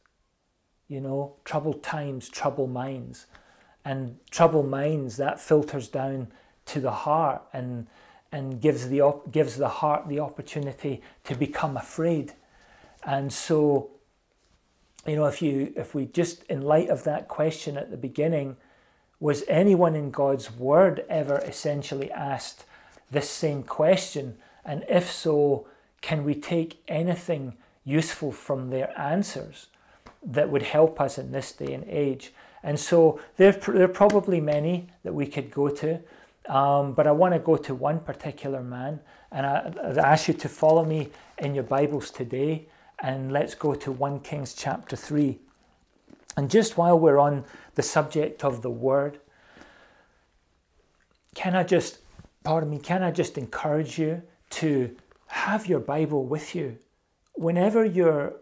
you 0.88 1.02
know, 1.02 1.38
troubled 1.44 1.82
times 1.82 2.30
trouble 2.30 2.68
minds. 2.68 3.26
And 3.84 4.18
troubled 4.32 4.70
minds, 4.70 5.18
that 5.18 5.40
filters 5.40 5.88
down 5.88 6.30
to 6.68 6.80
the 6.80 6.92
heart. 6.92 7.44
And 7.54 7.88
and 8.32 8.62
gives 8.62 8.90
the, 8.90 9.02
op- 9.02 9.32
gives 9.32 9.58
the 9.58 9.70
heart 9.70 10.08
the 10.08 10.20
opportunity 10.20 11.02
to 11.24 11.36
become 11.36 11.78
afraid. 11.78 12.34
And 13.04 13.32
so, 13.32 13.92
you 15.06 15.16
know, 15.16 15.26
if 15.26 15.42
you 15.42 15.72
if 15.76 15.94
we 15.94 16.06
just 16.06 16.44
in 16.46 16.62
light 16.62 16.90
of 16.90 17.04
that 17.04 17.28
question 17.28 17.78
at 17.78 17.92
the 17.92 17.98
beginning, 17.98 18.58
was 19.20 19.44
anyone 19.48 19.96
in 19.96 20.12
God's 20.12 20.52
word 20.52 21.06
ever 21.08 21.38
essentially 21.40 22.12
asked 22.12 22.66
this 23.12 23.30
same 23.30 23.64
question? 23.64 24.38
And 24.66 24.84
if 24.90 25.12
so, 25.12 25.68
can 26.02 26.24
we 26.24 26.36
take 26.36 26.82
anything 26.88 27.54
useful 27.84 28.32
from 28.32 28.70
their 28.70 29.00
answers 29.00 29.68
that 30.24 30.50
would 30.50 30.64
help 30.64 31.00
us 31.00 31.18
in 31.18 31.32
this 31.32 31.52
day 31.52 31.74
and 31.74 31.86
age? 31.88 32.34
And 32.64 32.80
so 32.80 33.20
there, 33.38 33.52
there 33.52 33.84
are 33.84 33.88
probably 33.88 34.42
many 34.42 34.88
that 35.04 35.14
we 35.14 35.28
could 35.28 35.52
go 35.52 35.70
to. 35.70 36.00
Um, 36.48 36.94
but 36.94 37.08
I 37.08 37.12
want 37.12 37.34
to 37.34 37.40
go 37.40 37.58
to 37.58 37.74
one 37.74 38.00
particular 38.00 38.62
man, 38.62 39.00
and 39.32 39.46
I, 39.46 39.74
I 39.84 40.12
ask 40.14 40.28
you 40.28 40.34
to 40.36 40.50
follow 40.50 40.86
me 40.86 41.10
in 41.40 41.56
your 41.56 41.64
Bibles 41.64 42.12
today, 42.12 42.68
and 43.00 43.32
let's 43.32 43.56
go 43.56 43.74
to 43.74 43.92
1 43.92 44.20
Kings 44.20 44.54
chapter 44.54 44.96
3. 44.96 45.40
And 46.38 46.50
just 46.50 46.78
while 46.78 47.00
we're 47.00 47.18
on 47.18 47.46
the 47.76 47.82
subject 47.82 48.44
of 48.44 48.62
the 48.62 48.70
word, 48.70 49.20
can 51.34 51.56
I 51.56 51.64
just, 51.64 52.00
pardon 52.44 52.70
me, 52.70 52.80
can 52.80 53.02
I 53.02 53.12
just 53.12 53.38
encourage 53.38 53.98
you 53.98 54.22
to 54.52 54.96
have 55.28 55.68
your 55.68 55.80
Bible 55.80 56.26
with 56.26 56.56
you? 56.56 56.78
Whenever 57.34 57.84
you're 57.84 58.34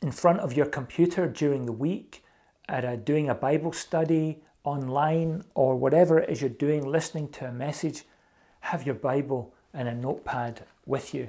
in 0.00 0.12
front 0.12 0.40
of 0.40 0.54
your 0.54 0.66
computer 0.66 1.26
during 1.28 1.66
the 1.66 1.72
week, 1.72 2.24
at 2.70 2.84
a, 2.84 2.96
doing 2.96 3.28
a 3.28 3.34
Bible 3.34 3.72
study 3.72 4.42
online 4.64 5.44
or 5.54 5.76
whatever 5.76 6.18
it 6.18 6.28
is 6.28 6.40
you're 6.40 6.50
doing, 6.50 6.86
listening 6.86 7.28
to 7.28 7.46
a 7.46 7.52
message, 7.52 8.04
have 8.60 8.84
your 8.84 8.94
Bible 8.94 9.54
and 9.72 9.88
a 9.88 9.94
notepad 9.94 10.64
with 10.86 11.14
you. 11.14 11.28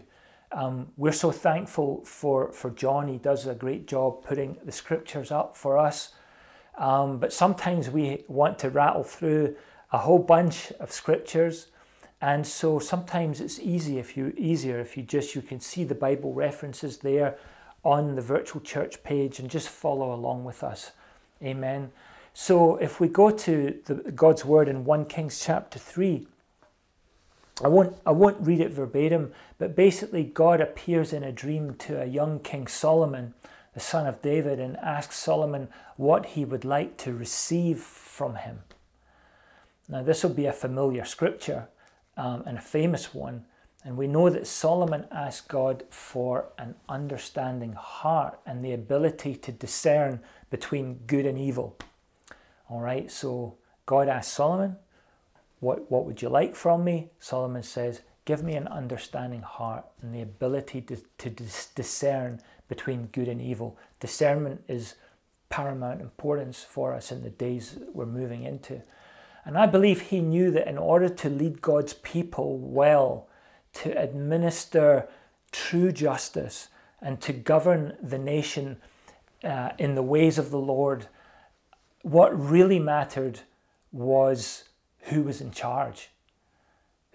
Um, 0.51 0.89
we're 0.97 1.13
so 1.13 1.31
thankful 1.31 2.03
for, 2.03 2.51
for 2.51 2.71
John. 2.71 3.07
He 3.07 3.17
does 3.17 3.47
a 3.47 3.55
great 3.55 3.87
job 3.87 4.23
putting 4.23 4.57
the 4.65 4.71
scriptures 4.71 5.31
up 5.31 5.55
for 5.55 5.77
us. 5.77 6.13
Um, 6.77 7.19
but 7.19 7.31
sometimes 7.31 7.89
we 7.89 8.23
want 8.27 8.59
to 8.59 8.69
rattle 8.69 9.03
through 9.03 9.55
a 9.91 9.99
whole 9.99 10.19
bunch 10.19 10.71
of 10.79 10.91
scriptures. 10.91 11.67
And 12.21 12.45
so 12.45 12.79
sometimes 12.79 13.39
it's 13.39 13.59
easy 13.59 13.97
if 13.97 14.15
you 14.15 14.33
easier 14.37 14.79
if 14.79 14.95
you 14.95 15.03
just 15.03 15.35
you 15.35 15.41
can 15.41 15.59
see 15.59 15.83
the 15.83 15.95
Bible 15.95 16.33
references 16.33 16.97
there 16.97 17.37
on 17.83 18.15
the 18.15 18.21
virtual 18.21 18.61
church 18.61 19.03
page 19.03 19.39
and 19.39 19.49
just 19.49 19.69
follow 19.69 20.13
along 20.13 20.43
with 20.43 20.63
us. 20.63 20.91
Amen. 21.41 21.91
So 22.33 22.77
if 22.77 22.99
we 22.99 23.07
go 23.07 23.29
to 23.29 23.79
the, 23.85 23.95
God's 24.11 24.45
word 24.45 24.67
in 24.67 24.85
1 24.85 25.05
Kings 25.05 25.43
chapter 25.43 25.77
3, 25.77 26.27
I 27.63 27.67
won't, 27.67 27.95
I 28.05 28.11
won't 28.11 28.41
read 28.41 28.59
it 28.59 28.71
verbatim, 28.71 29.33
but 29.59 29.75
basically, 29.75 30.23
God 30.23 30.61
appears 30.61 31.13
in 31.13 31.23
a 31.23 31.31
dream 31.31 31.75
to 31.75 32.01
a 32.01 32.05
young 32.05 32.39
King 32.39 32.65
Solomon, 32.65 33.35
the 33.73 33.79
son 33.79 34.07
of 34.07 34.21
David, 34.21 34.59
and 34.59 34.77
asks 34.77 35.17
Solomon 35.17 35.67
what 35.95 36.27
he 36.27 36.43
would 36.43 36.65
like 36.65 36.97
to 36.97 37.13
receive 37.13 37.79
from 37.79 38.35
him. 38.35 38.61
Now, 39.87 40.01
this 40.01 40.23
will 40.23 40.31
be 40.31 40.47
a 40.47 40.53
familiar 40.53 41.05
scripture 41.05 41.67
um, 42.17 42.43
and 42.47 42.57
a 42.57 42.61
famous 42.61 43.13
one, 43.13 43.45
and 43.83 43.95
we 43.95 44.07
know 44.07 44.29
that 44.29 44.47
Solomon 44.47 45.05
asked 45.11 45.47
God 45.47 45.83
for 45.89 46.45
an 46.57 46.75
understanding 46.89 47.73
heart 47.73 48.39
and 48.45 48.63
the 48.63 48.73
ability 48.73 49.35
to 49.35 49.51
discern 49.51 50.19
between 50.49 51.01
good 51.05 51.25
and 51.25 51.37
evil. 51.37 51.77
All 52.71 52.79
right, 52.79 53.11
so 53.11 53.57
God 53.85 54.07
asked 54.07 54.33
Solomon, 54.33 54.77
what, 55.59 55.91
what 55.91 56.05
would 56.05 56.21
you 56.21 56.29
like 56.29 56.55
from 56.55 56.85
me? 56.85 57.09
Solomon 57.19 57.63
says, 57.63 58.01
Give 58.23 58.43
me 58.43 58.55
an 58.55 58.67
understanding 58.67 59.41
heart 59.41 59.83
and 60.01 60.15
the 60.15 60.21
ability 60.21 60.81
to, 60.83 60.97
to 61.17 61.29
dis- 61.29 61.67
discern 61.75 62.39
between 62.69 63.07
good 63.07 63.27
and 63.27 63.41
evil. 63.41 63.77
Discernment 63.99 64.63
is 64.69 64.95
paramount 65.49 65.99
importance 65.99 66.63
for 66.63 66.93
us 66.93 67.11
in 67.11 67.23
the 67.23 67.29
days 67.29 67.77
we're 67.93 68.05
moving 68.05 68.43
into. 68.43 68.81
And 69.43 69.57
I 69.57 69.65
believe 69.65 70.01
he 70.01 70.21
knew 70.21 70.49
that 70.51 70.67
in 70.67 70.77
order 70.77 71.09
to 71.09 71.29
lead 71.29 71.61
God's 71.61 71.93
people 71.93 72.57
well, 72.57 73.27
to 73.73 73.91
administer 74.01 75.09
true 75.51 75.91
justice, 75.91 76.69
and 77.01 77.19
to 77.19 77.33
govern 77.33 77.97
the 78.01 78.19
nation 78.19 78.77
uh, 79.43 79.71
in 79.77 79.95
the 79.95 80.03
ways 80.03 80.37
of 80.37 80.51
the 80.51 80.59
Lord, 80.59 81.07
what 82.03 82.37
really 82.37 82.79
mattered 82.79 83.41
was 83.91 84.65
who 85.05 85.23
was 85.23 85.41
in 85.41 85.51
charge. 85.51 86.09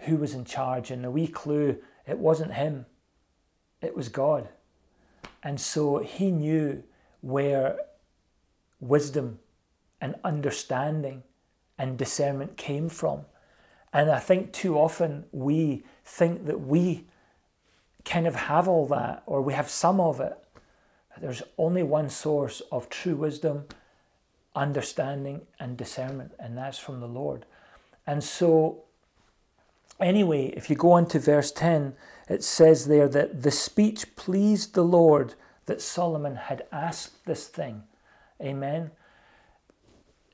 Who 0.01 0.17
was 0.17 0.35
in 0.35 0.45
charge? 0.45 0.91
And 0.91 1.05
the 1.05 1.11
wee 1.11 1.29
clue 1.29 1.79
it 2.07 2.19
wasn't 2.19 2.55
him, 2.55 2.87
it 3.81 3.97
was 3.97 4.09
God. 4.09 4.49
And 5.43 5.61
so 5.61 5.99
he 5.99 6.31
knew 6.31 6.85
where 7.21 7.79
wisdom 8.81 9.41
and 10.01 10.15
understanding 10.25 11.23
and 11.79 11.99
discernment 11.99 12.57
came 12.57 12.89
from. 12.89 13.23
And 13.93 14.11
I 14.11 14.19
think 14.19 14.53
too 14.53 14.79
often 14.79 15.25
we 15.33 15.85
think 16.05 16.47
that 16.47 16.61
we 16.61 17.07
kind 18.05 18.27
of 18.27 18.35
have 18.35 18.69
all 18.69 18.87
that 18.87 19.23
or 19.27 19.43
we 19.43 19.55
have 19.55 19.69
some 19.69 20.01
of 20.01 20.21
it. 20.21 20.37
There's 21.21 21.43
only 21.59 21.83
one 21.83 22.11
source 22.11 22.61
of 22.71 22.89
true 22.89 23.17
wisdom, 23.17 23.65
understanding, 24.57 25.43
and 25.61 25.77
discernment, 25.77 26.33
and 26.39 26.57
that's 26.57 26.79
from 26.79 27.01
the 27.01 27.07
Lord. 27.07 27.45
And 28.07 28.25
so, 28.25 28.85
anyway, 30.01 30.47
if 30.57 30.69
you 30.71 30.77
go 30.77 30.93
on 30.93 31.07
to 31.09 31.19
verse 31.19 31.53
10, 31.53 31.95
it 32.29 32.43
says 32.43 32.87
there 32.87 33.09
that 33.09 33.43
the 33.43 33.51
speech 33.51 34.17
pleased 34.17 34.75
the 34.75 34.83
Lord 34.83 35.35
that 35.67 35.83
Solomon 35.83 36.37
had 36.37 36.67
asked 36.73 37.25
this 37.27 37.47
thing. 37.47 37.85
Amen. 38.41 38.91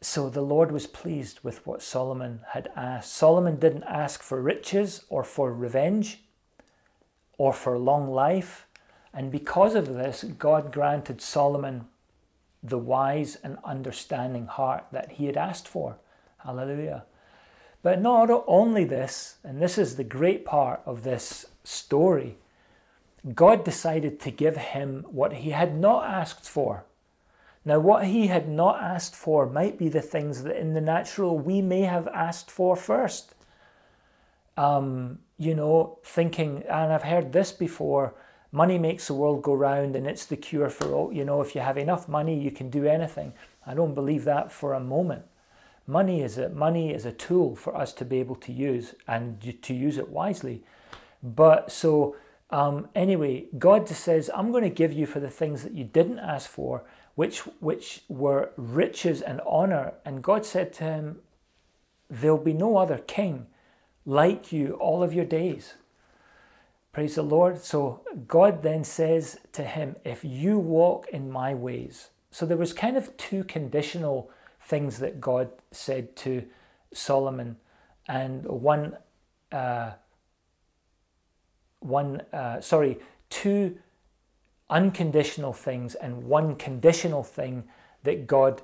So 0.00 0.29
the 0.29 0.43
Lord 0.43 0.73
was 0.73 0.87
pleased 0.87 1.41
with 1.43 1.67
what 1.67 1.83
Solomon 1.83 2.41
had 2.50 2.71
asked. 2.75 3.12
Solomon 3.12 3.57
didn't 3.57 3.85
ask 3.85 4.23
for 4.23 4.41
riches 4.41 5.05
or 5.09 5.23
for 5.23 5.52
revenge 5.52 6.25
or 7.38 7.52
for 7.52 7.79
long 7.79 8.11
life. 8.11 8.67
And 9.14 9.31
because 9.31 9.75
of 9.75 9.95
this, 9.95 10.25
God 10.25 10.73
granted 10.73 11.21
Solomon 11.21 11.87
the 12.62 12.78
wise 12.78 13.37
and 13.42 13.59
understanding 13.64 14.47
heart 14.47 14.87
that 14.92 15.12
he 15.12 15.26
had 15.26 15.37
asked 15.37 15.66
for. 15.66 15.99
Hallelujah. 16.38 17.04
But 17.83 18.00
not 18.00 18.31
only 18.47 18.85
this, 18.85 19.37
and 19.42 19.61
this 19.61 19.76
is 19.76 19.97
the 19.97 20.04
great 20.04 20.45
part 20.45 20.81
of 20.87 21.02
this 21.02 21.47
story, 21.64 22.37
God 23.35 23.64
decided 23.64 24.21
to 24.21 24.31
give 24.31 24.57
him 24.57 25.04
what 25.11 25.33
he 25.33 25.50
had 25.50 25.76
not 25.76 26.04
asked 26.04 26.49
for. 26.49 26.85
Now, 27.64 27.78
what 27.78 28.07
he 28.07 28.26
had 28.26 28.49
not 28.49 28.83
asked 28.83 29.14
for 29.14 29.47
might 29.47 29.78
be 29.78 29.88
the 29.88 30.02
things 30.02 30.42
that 30.42 30.57
in 30.57 30.75
the 30.75 30.81
natural 30.81 31.38
we 31.38 31.62
may 31.62 31.83
have 31.83 32.09
asked 32.09 32.50
for 32.50 32.75
first. 32.75 33.35
Um, 34.57 35.21
you 35.38 35.54
know, 35.54 35.99
thinking, 36.04 36.64
and 36.69 36.92
I've 36.92 37.04
heard 37.04 37.33
this 37.33 37.52
before 37.52 38.14
money 38.53 38.79
makes 38.79 39.07
the 39.07 39.15
world 39.15 39.43
go 39.43 39.55
round 39.55 39.97
and 39.97 40.07
it's 40.07 40.27
the 40.27 40.37
cure 40.37 40.69
for 40.69 40.93
all. 40.93 41.13
You 41.13 41.25
know, 41.25 41.41
if 41.41 41.55
you 41.55 41.63
have 41.63 41.79
enough 41.79 42.09
money, 42.09 42.39
you 42.39 42.51
can 42.51 42.69
do 42.69 42.85
anything. 42.85 43.33
I 43.67 43.75
don't 43.75 43.95
believe 43.95 44.25
that 44.25 44.53
for 44.53 44.75
a 44.75 44.81
moment. 44.81 45.25
Money 45.87 46.23
is 46.23 46.39
a 46.39 46.49
money 46.51 46.95
is 46.95 47.05
a 47.05 47.13
tool 47.13 47.57
for 47.57 47.77
us 47.77 47.93
to 47.95 48.05
be 48.05 48.21
able 48.21 48.37
to 48.37 48.53
use 48.53 48.95
and 49.09 49.41
to 49.63 49.75
use 49.75 49.99
it 49.99 50.11
wisely. 50.11 50.63
But 51.23 51.73
so 51.73 52.15
um, 52.51 52.89
anyway, 52.95 53.47
God 53.59 53.89
says, 53.89 54.31
"I'm 54.33 54.53
going 54.53 54.63
to 54.63 54.71
give 54.71 54.93
you 54.93 55.07
for 55.07 55.19
the 55.19 55.31
things 55.31 55.63
that 55.65 55.73
you 55.73 55.85
didn't 55.85 56.21
ask 56.21 56.49
for, 56.49 56.85
which 57.15 57.41
which 57.61 58.05
were 58.09 58.51
riches 58.57 59.23
and 59.23 59.41
honor." 59.47 59.95
And 60.05 60.23
God 60.23 60.45
said 60.45 60.73
to 60.75 60.85
him, 60.85 61.23
"There'll 62.09 62.39
be 62.39 62.53
no 62.53 62.77
other 62.77 62.99
king 62.99 63.47
like 64.05 64.53
you 64.53 64.75
all 64.75 65.03
of 65.03 65.15
your 65.15 65.25
days." 65.25 65.75
Praise 66.93 67.15
the 67.15 67.23
Lord. 67.23 67.63
So 67.65 68.03
God 68.29 68.63
then 68.63 68.85
says 68.85 69.39
to 69.53 69.65
him, 69.65 69.97
"If 70.05 70.25
you 70.25 70.59
walk 70.59 71.09
in 71.09 71.31
my 71.31 71.55
ways." 71.55 72.11
So 72.31 72.45
there 72.45 72.59
was 72.59 72.75
kind 72.75 72.99
of 72.99 73.17
two 73.17 73.45
conditional 73.45 74.31
things 74.61 74.99
that 74.99 75.21
God 75.21 75.51
said 75.71 76.14
to 76.16 76.47
Solomon, 76.93 77.57
and 78.07 78.45
one, 78.45 78.99
uh, 79.51 79.93
one, 81.81 82.23
uh, 82.33 82.61
sorry, 82.61 82.99
two 83.31 83.79
unconditional 84.69 85.53
things 85.53 85.95
and 85.95 86.25
one 86.25 86.57
conditional 86.57 87.23
thing 87.23 87.64
that 88.03 88.27
God 88.27 88.62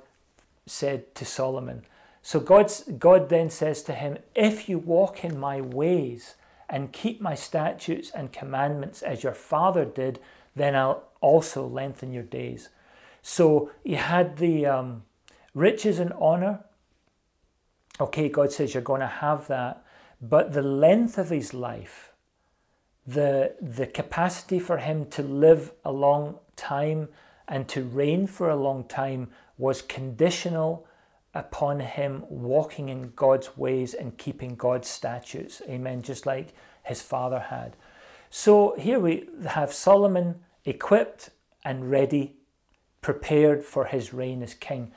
said 0.67 1.15
to 1.15 1.25
Solomon. 1.25 1.83
So 2.21 2.39
God's, 2.39 2.83
God 2.83 3.29
then 3.29 3.49
says 3.49 3.81
to 3.83 3.93
him, 3.93 4.17
If 4.35 4.69
you 4.69 4.77
walk 4.77 5.23
in 5.23 5.39
my 5.39 5.61
ways 5.61 6.35
and 6.69 6.93
keep 6.93 7.19
my 7.19 7.35
statutes 7.35 8.11
and 8.11 8.31
commandments 8.31 9.01
as 9.01 9.23
your 9.23 9.33
father 9.33 9.85
did, 9.85 10.19
then 10.55 10.75
I'll 10.75 11.03
also 11.21 11.65
lengthen 11.65 12.13
your 12.13 12.23
days. 12.23 12.69
So 13.21 13.71
he 13.83 13.95
had 13.95 14.37
the, 14.37 14.65
um, 14.65 15.03
Riches 15.55 15.99
and 15.99 16.13
honor, 16.13 16.63
okay, 17.99 18.29
God 18.29 18.51
says 18.51 18.73
you're 18.73 18.83
going 18.83 19.01
to 19.01 19.07
have 19.07 19.47
that, 19.47 19.83
but 20.21 20.53
the 20.53 20.61
length 20.61 21.17
of 21.17 21.29
his 21.29 21.53
life, 21.53 22.11
the, 23.05 23.55
the 23.59 23.87
capacity 23.87 24.59
for 24.59 24.77
him 24.77 25.07
to 25.07 25.23
live 25.23 25.71
a 25.83 25.91
long 25.91 26.37
time 26.55 27.09
and 27.47 27.67
to 27.69 27.83
reign 27.83 28.27
for 28.27 28.49
a 28.49 28.55
long 28.55 28.83
time 28.83 29.29
was 29.57 29.81
conditional 29.81 30.85
upon 31.33 31.79
him 31.79 32.23
walking 32.29 32.89
in 32.89 33.11
God's 33.15 33.55
ways 33.55 33.93
and 33.93 34.17
keeping 34.17 34.55
God's 34.55 34.87
statutes. 34.87 35.61
Amen. 35.69 36.01
Just 36.01 36.25
like 36.25 36.53
his 36.83 37.01
father 37.01 37.39
had. 37.39 37.75
So 38.29 38.75
here 38.77 38.99
we 38.99 39.27
have 39.47 39.73
Solomon 39.73 40.39
equipped 40.65 41.29
and 41.63 41.89
ready, 41.89 42.35
prepared 43.01 43.63
for 43.63 43.85
his 43.85 44.13
reign 44.13 44.43
as 44.43 44.53
king. 44.53 44.91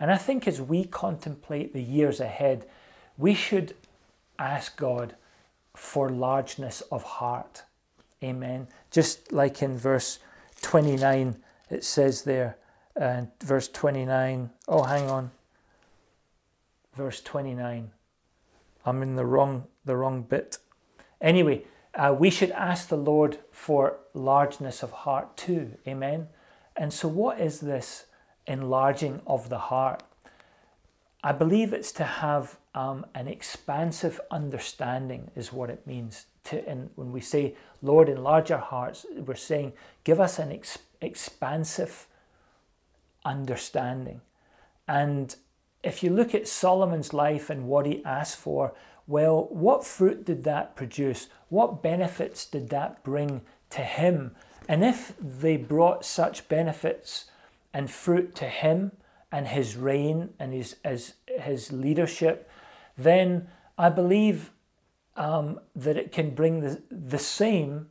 And 0.00 0.10
I 0.10 0.16
think 0.16 0.46
as 0.46 0.60
we 0.60 0.84
contemplate 0.84 1.72
the 1.72 1.82
years 1.82 2.20
ahead, 2.20 2.66
we 3.16 3.34
should 3.34 3.74
ask 4.38 4.76
God 4.76 5.16
for 5.74 6.10
largeness 6.10 6.80
of 6.92 7.02
heart. 7.02 7.62
Amen. 8.22 8.68
Just 8.90 9.32
like 9.32 9.62
in 9.62 9.76
verse 9.76 10.18
29, 10.62 11.36
it 11.70 11.84
says 11.84 12.22
there, 12.22 12.56
uh, 13.00 13.22
verse 13.42 13.68
29. 13.68 14.50
Oh, 14.66 14.82
hang 14.84 15.10
on. 15.10 15.30
Verse 16.98 17.20
29. 17.20 17.92
I'm 18.84 19.02
in 19.02 19.16
the 19.16 19.24
wrong, 19.24 19.64
the 19.84 19.96
wrong 19.96 20.22
bit. 20.22 20.58
Anyway, 21.20 21.64
uh, 21.94 22.14
we 22.18 22.28
should 22.28 22.50
ask 22.50 22.88
the 22.88 22.96
Lord 22.96 23.38
for 23.50 24.00
largeness 24.14 24.82
of 24.82 24.90
heart 24.90 25.36
too. 25.36 25.78
Amen. 25.86 26.28
And 26.76 26.92
so, 26.92 27.08
what 27.08 27.40
is 27.40 27.60
this 27.60 28.06
enlarging 28.48 29.20
of 29.26 29.48
the 29.48 29.58
heart. 29.58 30.02
I 31.22 31.32
believe 31.32 31.72
it's 31.72 31.92
to 31.92 32.04
have 32.04 32.58
um, 32.74 33.06
an 33.14 33.28
expansive 33.28 34.20
understanding, 34.30 35.30
is 35.36 35.52
what 35.52 35.70
it 35.70 35.86
means. 35.86 36.26
To, 36.44 36.66
and 36.68 36.90
when 36.94 37.12
we 37.12 37.20
say, 37.20 37.54
Lord, 37.82 38.08
enlarge 38.08 38.50
our 38.50 38.58
hearts, 38.58 39.04
we're 39.14 39.34
saying, 39.34 39.74
give 40.04 40.18
us 40.18 40.38
an 40.38 40.50
ex- 40.50 40.78
expansive 41.00 42.06
understanding. 43.24 44.22
And 44.86 45.36
if 45.82 46.02
you 46.02 46.10
look 46.10 46.34
at 46.34 46.48
Solomon's 46.48 47.12
life 47.12 47.50
and 47.50 47.66
what 47.66 47.86
he 47.86 48.04
asked 48.04 48.36
for, 48.36 48.74
well, 49.06 49.48
what 49.50 49.84
fruit 49.84 50.24
did 50.24 50.44
that 50.44 50.76
produce? 50.76 51.28
What 51.48 51.82
benefits 51.82 52.44
did 52.46 52.68
that 52.70 53.02
bring 53.02 53.42
to 53.70 53.82
him? 53.82 54.34
And 54.68 54.84
if 54.84 55.14
they 55.18 55.56
brought 55.56 56.04
such 56.04 56.48
benefits 56.48 57.26
and 57.72 57.90
fruit 57.90 58.34
to 58.36 58.46
him 58.46 58.92
and 59.32 59.48
his 59.48 59.76
reign 59.76 60.30
and 60.38 60.52
his, 60.52 60.76
his, 60.84 61.14
his 61.26 61.72
leadership, 61.72 62.50
then 62.96 63.48
I 63.78 63.88
believe 63.88 64.50
um, 65.16 65.60
that 65.74 65.96
it 65.96 66.12
can 66.12 66.34
bring 66.34 66.60
the, 66.60 66.82
the 66.90 67.18
same 67.18 67.88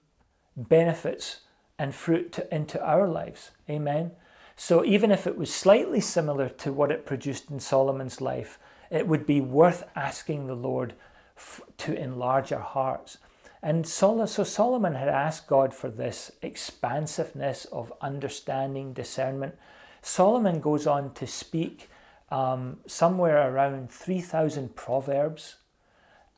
benefits 0.55 1.41
and 1.79 1.95
fruit 1.95 2.31
to, 2.33 2.55
into 2.55 2.83
our 2.83 3.07
lives. 3.07 3.51
Amen. 3.69 4.11
So 4.59 4.83
even 4.83 5.11
if 5.11 5.27
it 5.27 5.37
was 5.37 5.53
slightly 5.53 6.01
similar 6.01 6.49
to 6.49 6.73
what 6.73 6.91
it 6.91 7.05
produced 7.05 7.51
in 7.51 7.59
Solomon's 7.59 8.19
life, 8.19 8.57
it 8.89 9.07
would 9.07 9.27
be 9.27 9.39
worth 9.39 9.83
asking 9.95 10.47
the 10.47 10.55
Lord 10.55 10.95
f- 11.37 11.61
to 11.77 11.93
enlarge 11.93 12.51
our 12.51 12.59
hearts. 12.59 13.19
And 13.61 13.87
so 13.87 14.25
Solomon 14.25 14.95
had 14.95 15.09
asked 15.09 15.47
God 15.47 15.75
for 15.75 15.89
this 15.89 16.31
expansiveness 16.41 17.65
of 17.65 17.93
understanding, 18.01 18.93
discernment. 18.93 19.55
Solomon 20.01 20.59
goes 20.59 20.87
on 20.87 21.13
to 21.13 21.27
speak 21.27 21.87
um, 22.31 22.79
somewhere 22.87 23.51
around 23.51 23.91
3,000 23.91 24.75
proverbs 24.75 25.57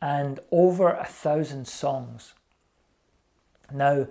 and 0.01 0.41
over 0.51 0.91
a 0.91 1.05
thousand 1.05 1.67
songs. 1.67 2.33
Now, 3.71 4.07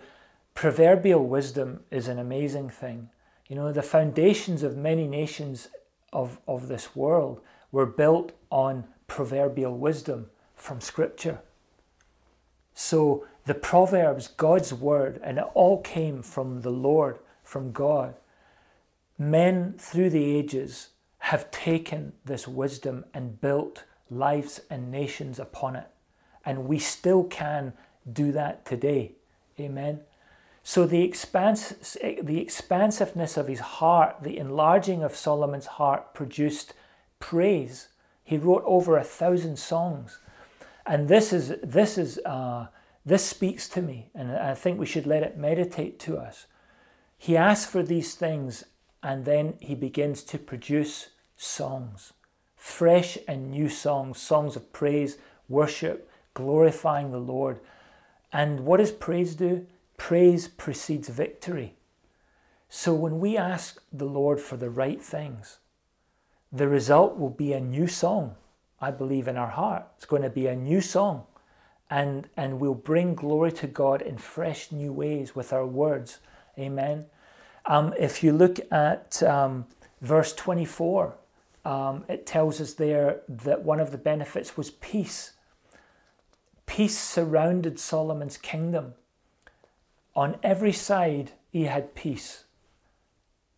proverbial 0.54 1.26
wisdom 1.26 1.80
is 1.90 2.08
an 2.08 2.18
amazing 2.18 2.70
thing. 2.70 3.10
You 3.48 3.56
know, 3.56 3.72
the 3.72 3.82
foundations 3.82 4.62
of 4.62 4.76
many 4.76 5.06
nations 5.06 5.68
of, 6.12 6.38
of 6.46 6.68
this 6.68 6.94
world 6.94 7.40
were 7.72 7.86
built 7.86 8.32
on 8.50 8.84
proverbial 9.06 9.76
wisdom 9.76 10.26
from 10.54 10.80
Scripture. 10.80 11.40
So 12.74 13.26
the 13.46 13.54
Proverbs, 13.54 14.28
God's 14.28 14.72
word, 14.72 15.20
and 15.24 15.38
it 15.38 15.44
all 15.54 15.80
came 15.80 16.22
from 16.22 16.60
the 16.60 16.70
Lord, 16.70 17.18
from 17.42 17.72
God. 17.72 18.14
Men 19.18 19.74
through 19.78 20.10
the 20.10 20.24
ages 20.24 20.90
have 21.18 21.50
taken 21.50 22.12
this 22.24 22.46
wisdom 22.46 23.04
and 23.12 23.40
built 23.40 23.84
lives 24.10 24.60
and 24.70 24.90
nations 24.90 25.38
upon 25.38 25.76
it. 25.76 25.88
And 26.44 26.66
we 26.66 26.78
still 26.78 27.24
can 27.24 27.72
do 28.10 28.32
that 28.32 28.64
today. 28.64 29.12
Amen. 29.58 30.00
So 30.68 30.84
the, 30.84 31.08
expans- 31.08 31.96
the 32.22 32.42
expansiveness 32.42 33.38
of 33.38 33.48
his 33.48 33.60
heart, 33.60 34.16
the 34.20 34.36
enlarging 34.36 35.02
of 35.02 35.16
Solomon's 35.16 35.64
heart 35.64 36.12
produced 36.12 36.74
praise. 37.20 37.88
He 38.22 38.36
wrote 38.36 38.64
over 38.66 38.98
a 38.98 39.02
thousand 39.02 39.58
songs. 39.58 40.20
And 40.84 41.08
this 41.08 41.32
is, 41.32 41.54
this 41.62 41.96
is, 41.96 42.18
uh, 42.18 42.66
this 43.06 43.24
speaks 43.24 43.66
to 43.70 43.80
me, 43.80 44.10
and 44.14 44.30
I 44.30 44.52
think 44.52 44.78
we 44.78 44.84
should 44.84 45.06
let 45.06 45.22
it 45.22 45.38
meditate 45.38 45.98
to 46.00 46.18
us. 46.18 46.44
He 47.16 47.34
asks 47.34 47.64
for 47.64 47.82
these 47.82 48.14
things, 48.14 48.64
and 49.02 49.24
then 49.24 49.54
he 49.60 49.74
begins 49.74 50.22
to 50.24 50.38
produce 50.38 51.08
songs, 51.34 52.12
fresh 52.56 53.16
and 53.26 53.50
new 53.50 53.70
songs, 53.70 54.20
songs 54.20 54.54
of 54.54 54.70
praise, 54.74 55.16
worship, 55.48 56.10
glorifying 56.34 57.10
the 57.10 57.16
Lord. 57.16 57.58
And 58.34 58.66
what 58.66 58.80
does 58.80 58.92
praise 58.92 59.34
do? 59.34 59.66
Praise 59.98 60.48
precedes 60.48 61.08
victory. 61.10 61.74
So 62.70 62.94
when 62.94 63.20
we 63.20 63.36
ask 63.36 63.82
the 63.92 64.06
Lord 64.06 64.40
for 64.40 64.56
the 64.56 64.70
right 64.70 65.02
things, 65.02 65.58
the 66.50 66.68
result 66.68 67.18
will 67.18 67.30
be 67.30 67.52
a 67.52 67.60
new 67.60 67.86
song, 67.86 68.36
I 68.80 68.90
believe, 68.90 69.28
in 69.28 69.36
our 69.36 69.50
heart. 69.50 69.86
It's 69.96 70.06
going 70.06 70.22
to 70.22 70.30
be 70.30 70.46
a 70.46 70.56
new 70.56 70.80
song. 70.80 71.24
And, 71.90 72.28
and 72.36 72.60
we'll 72.60 72.74
bring 72.74 73.14
glory 73.14 73.52
to 73.52 73.66
God 73.66 74.00
in 74.00 74.16
fresh 74.16 74.72
new 74.72 74.92
ways 74.92 75.34
with 75.34 75.52
our 75.52 75.66
words. 75.66 76.18
Amen. 76.58 77.06
Um, 77.66 77.92
if 77.98 78.22
you 78.22 78.32
look 78.32 78.60
at 78.70 79.22
um, 79.22 79.66
verse 80.00 80.32
24, 80.34 81.16
um, 81.64 82.04
it 82.08 82.26
tells 82.26 82.60
us 82.60 82.74
there 82.74 83.20
that 83.28 83.62
one 83.62 83.80
of 83.80 83.90
the 83.90 83.98
benefits 83.98 84.56
was 84.56 84.70
peace. 84.70 85.32
Peace 86.66 86.98
surrounded 86.98 87.78
Solomon's 87.78 88.38
kingdom. 88.38 88.94
On 90.18 90.34
every 90.42 90.72
side, 90.72 91.30
he 91.48 91.66
had 91.66 91.94
peace. 91.94 92.42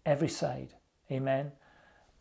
Every 0.05 0.29
side. 0.29 0.75
Amen. 1.11 1.53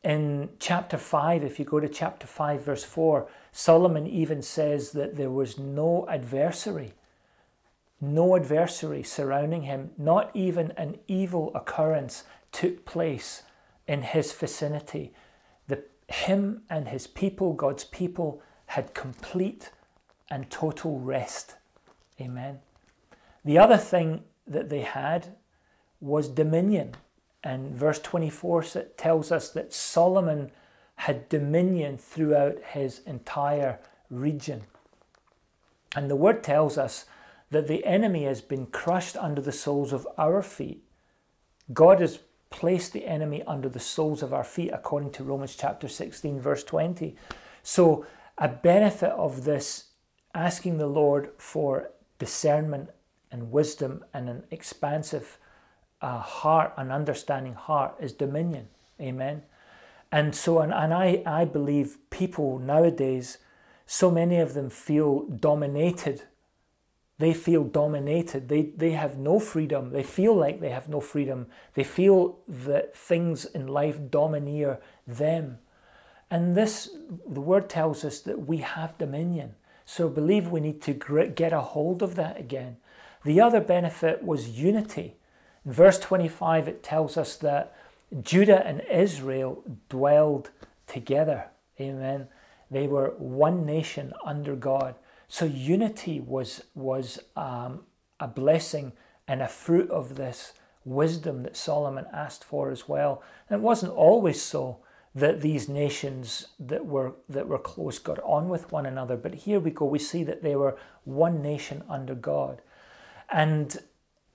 In 0.02 0.52
chapter 0.60 0.96
5, 0.98 1.44
if 1.44 1.60
you 1.60 1.66
go 1.66 1.82
to 1.82 1.90
chapter 1.90 2.26
5, 2.26 2.64
verse 2.64 2.86
4, 2.86 3.28
Solomon 3.52 4.08
even 4.08 4.42
says 4.42 4.94
that 4.94 5.18
there 5.18 5.30
was 5.30 5.60
no 5.60 6.08
adversary, 6.08 6.94
no 8.00 8.38
adversary 8.38 9.04
surrounding 9.04 9.64
him, 9.64 9.92
not 9.98 10.32
even 10.34 10.72
an 10.78 11.00
evil 11.10 11.52
occurrence 11.54 12.24
took 12.54 12.86
place 12.86 13.44
in 13.90 14.04
his 14.04 14.32
vicinity. 14.32 15.12
The, 15.68 15.84
him 16.08 16.62
and 16.70 16.88
his 16.88 17.08
people, 17.08 17.52
God's 17.52 17.84
people, 17.84 18.42
had 18.68 18.94
complete 18.94 19.72
and 20.30 20.50
total 20.50 20.98
rest. 20.98 21.56
Amen. 22.22 22.60
The 23.44 23.58
other 23.58 23.78
thing 23.78 24.24
that 24.50 24.70
they 24.70 24.82
had 24.82 25.36
was 26.02 26.28
dominion. 26.28 26.96
And 27.44 27.74
verse 27.74 28.00
24 28.00 28.64
tells 28.98 29.32
us 29.32 29.50
that 29.52 29.74
Solomon 29.74 30.52
had 30.96 31.30
dominion 31.30 31.98
throughout 31.98 32.58
his 32.72 33.00
entire 33.06 33.80
region. 34.10 34.64
And 35.96 36.10
the 36.10 36.16
word 36.16 36.44
tells 36.44 36.78
us 36.78 37.06
that 37.52 37.68
the 37.68 37.86
enemy 37.86 38.26
has 38.26 38.42
been 38.42 38.66
crushed 38.68 39.16
under 39.16 39.42
the 39.42 39.52
soles 39.52 39.94
of 39.94 40.08
our 40.18 40.42
feet. 40.42 40.84
God 41.74 42.02
has 42.02 42.20
placed 42.50 42.94
the 42.94 43.06
enemy 43.06 43.44
under 43.48 43.70
the 43.70 43.80
soles 43.80 44.22
of 44.22 44.34
our 44.34 44.44
feet, 44.44 44.72
according 44.74 45.12
to 45.12 45.24
Romans 45.24 45.56
chapter 45.56 45.88
16, 45.88 46.40
verse 46.40 46.64
20. 46.64 47.16
So, 47.64 48.06
a 48.38 48.48
benefit 48.48 49.12
of 49.12 49.44
this 49.44 49.86
asking 50.34 50.78
the 50.78 50.88
Lord 50.88 51.32
for 51.38 51.92
discernment 52.18 52.90
and 53.32 53.52
wisdom 53.52 54.04
and 54.14 54.30
an 54.30 54.44
expansive 54.52 55.38
uh, 56.02 56.20
heart, 56.20 56.74
an 56.78 56.92
understanding 56.92 57.54
heart, 57.54 57.96
is 58.00 58.14
dominion. 58.14 58.68
Amen. 59.00 59.44
And 60.12 60.36
so, 60.36 60.60
and, 60.60 60.74
and 60.74 60.94
I, 60.94 61.22
I 61.26 61.46
believe 61.46 61.98
people 62.10 62.60
nowadays, 62.60 63.38
so 63.86 64.10
many 64.10 64.40
of 64.40 64.54
them 64.54 64.70
feel 64.70 65.24
dominated. 65.26 66.24
They 67.20 67.34
feel 67.34 67.64
dominated. 67.66 68.48
They, 68.48 68.72
they 68.76 68.92
have 68.92 69.18
no 69.18 69.40
freedom. 69.40 69.92
They 69.92 70.04
feel 70.04 70.34
like 70.34 70.62
they 70.62 70.70
have 70.70 70.88
no 70.88 71.02
freedom. 71.02 71.48
They 71.74 71.84
feel 71.84 72.40
that 72.48 72.96
things 72.96 73.46
in 73.46 73.68
life 73.68 74.00
domineer 74.10 74.80
them. 75.06 75.60
And 76.32 76.56
this, 76.56 76.90
the 77.28 77.42
word 77.42 77.70
tells 77.70 78.06
us 78.06 78.20
that 78.22 78.48
we 78.48 78.58
have 78.58 78.98
dominion. 78.98 79.56
So 79.86 80.08
believe 80.08 80.48
we 80.48 80.60
need 80.60 80.82
to 80.84 80.94
get 80.94 81.52
a 81.52 81.62
hold 81.62 82.02
of 82.02 82.16
that 82.16 82.40
again. 82.40 82.78
The 83.30 83.42
other 83.42 83.62
benefit 83.62 84.24
was 84.24 84.60
unity. 84.60 85.14
In 85.64 85.72
verse 85.72 86.00
25, 86.00 86.68
it 86.68 86.82
tells 86.82 87.16
us 87.16 87.36
that 87.36 87.76
Judah 88.24 88.66
and 88.66 88.82
Israel 88.90 89.64
dwelled 89.88 90.50
together. 90.88 91.52
Amen. 91.80 92.28
They 92.72 92.88
were 92.88 93.14
one 93.20 93.68
nation 93.68 94.14
under 94.26 94.56
God. 94.56 94.96
So 95.28 95.46
unity 95.46 96.20
was, 96.20 96.64
was 96.74 97.20
um, 97.36 97.82
a 98.20 98.28
blessing 98.28 98.94
and 99.28 99.44
a 99.44 99.48
fruit 99.48 99.92
of 99.92 100.16
this 100.16 100.54
wisdom 100.84 101.44
that 101.44 101.56
Solomon 101.56 102.08
asked 102.12 102.44
for 102.44 102.72
as 102.72 102.90
well. 102.90 103.22
And 103.48 103.60
it 103.60 103.64
wasn't 103.64 103.94
always 103.94 104.42
so 104.42 104.80
that 105.14 105.42
these 105.42 105.70
nations 105.70 106.48
that 106.60 106.84
were 106.84 107.14
that 107.30 107.48
were 107.48 107.60
close 107.60 108.00
got 108.00 108.20
on 108.24 108.50
with 108.50 108.72
one 108.72 108.88
another, 108.88 109.18
but 109.18 109.36
here 109.36 109.60
we 109.60 109.70
go. 109.70 109.86
We 109.86 110.00
see 110.00 110.24
that 110.24 110.42
they 110.42 110.56
were 110.56 110.78
one 111.04 111.44
nation 111.44 111.84
under 111.88 112.16
God. 112.16 112.62
And 113.32 113.78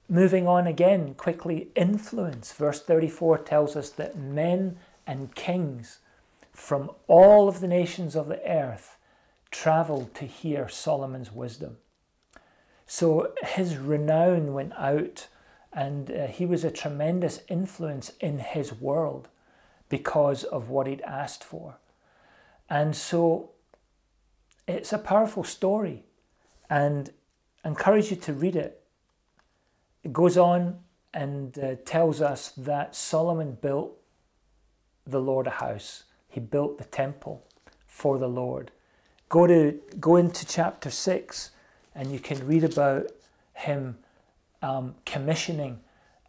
moving 0.08 0.46
on 0.46 0.66
again 0.66 1.14
quickly, 1.14 1.68
influence. 1.74 2.52
Verse 2.52 2.80
34 2.80 3.38
tells 3.38 3.76
us 3.76 3.90
that 3.90 4.16
men 4.16 4.76
and 5.06 5.34
kings 5.34 5.98
from 6.52 6.90
all 7.08 7.48
of 7.48 7.60
the 7.60 7.68
nations 7.68 8.14
of 8.14 8.28
the 8.28 8.40
earth 8.48 8.96
traveled 9.50 10.14
to 10.14 10.24
hear 10.24 10.68
Solomon's 10.68 11.32
wisdom. 11.32 11.78
So 12.86 13.32
his 13.42 13.76
renown 13.76 14.52
went 14.52 14.72
out, 14.78 15.28
and 15.72 16.10
uh, 16.10 16.26
he 16.26 16.46
was 16.46 16.64
a 16.64 16.70
tremendous 16.70 17.40
influence 17.48 18.12
in 18.20 18.38
his 18.38 18.72
world 18.72 19.28
because 19.88 20.44
of 20.44 20.68
what 20.68 20.86
he'd 20.86 21.02
asked 21.02 21.42
for. 21.42 21.76
And 22.68 22.94
so 22.94 23.50
it's 24.66 24.92
a 24.92 24.98
powerful 24.98 25.44
story, 25.44 26.04
and 26.70 27.10
I 27.64 27.68
encourage 27.68 28.10
you 28.10 28.16
to 28.16 28.32
read 28.32 28.56
it 28.56 28.83
it 30.04 30.12
goes 30.12 30.36
on 30.36 30.78
and 31.12 31.58
uh, 31.58 31.76
tells 31.84 32.20
us 32.20 32.50
that 32.50 32.94
Solomon 32.94 33.56
built 33.60 33.96
the 35.06 35.20
Lord 35.20 35.46
a 35.46 35.50
house. 35.50 36.04
He 36.28 36.40
built 36.40 36.78
the 36.78 36.84
temple 36.84 37.46
for 37.86 38.18
the 38.18 38.28
Lord. 38.28 38.70
Go 39.28 39.46
to 39.46 39.80
go 39.98 40.16
into 40.16 40.46
chapter 40.46 40.90
six, 40.90 41.50
and 41.94 42.12
you 42.12 42.18
can 42.18 42.46
read 42.46 42.64
about 42.64 43.10
him 43.54 43.98
um, 44.62 44.94
commissioning 45.06 45.80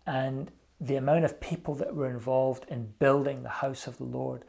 and 0.05 0.51
the 0.79 0.95
amount 0.95 1.25
of 1.25 1.39
people 1.39 1.73
that 1.75 1.95
were 1.95 2.09
involved 2.09 2.65
in 2.69 2.93
building 2.99 3.43
the 3.43 3.49
house 3.49 3.88
of 3.88 3.97
the 3.97 4.03
Lord. 4.03 4.43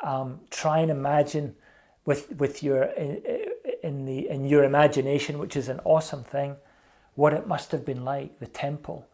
Um, 0.00 0.40
try 0.50 0.80
and 0.80 0.90
imagine 0.90 1.56
with 2.04 2.30
with 2.36 2.62
your 2.62 2.82
in, 2.84 3.22
in 3.82 4.04
the 4.04 4.28
in 4.28 4.44
your 4.44 4.64
imagination, 4.64 5.38
which 5.38 5.56
is 5.56 5.68
an 5.68 5.80
awesome 5.84 6.22
thing 6.22 6.56
what 7.18 7.32
it 7.32 7.48
must 7.48 7.72
have 7.72 7.84
been 7.84 8.04
like, 8.04 8.38
the 8.38 8.46
temple. 8.46 9.04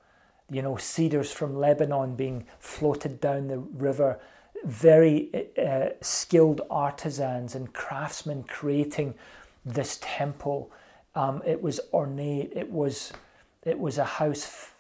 You 0.51 0.61
know, 0.61 0.77
cedars 0.77 1.33
from 1.33 1.57
Lebanon 1.57 2.17
being 2.17 2.45
floated 2.59 3.19
down 3.19 3.49
the 3.49 3.61
river, 3.61 4.21
very 4.63 5.49
uh, 5.57 5.89
skilled 6.03 6.61
artisans 6.69 7.55
and 7.55 7.73
craftsmen 7.73 8.43
creating 8.43 9.15
this 9.65 9.99
temple. 10.03 10.71
Um, 11.15 11.41
it 11.47 11.63
was 11.63 11.81
ornate. 11.95 12.53
It 12.55 12.71
was, 12.71 13.15
it 13.63 13.79
was 13.79 13.97
a 13.97 14.05
house 14.05 14.45
f- 14.45 14.75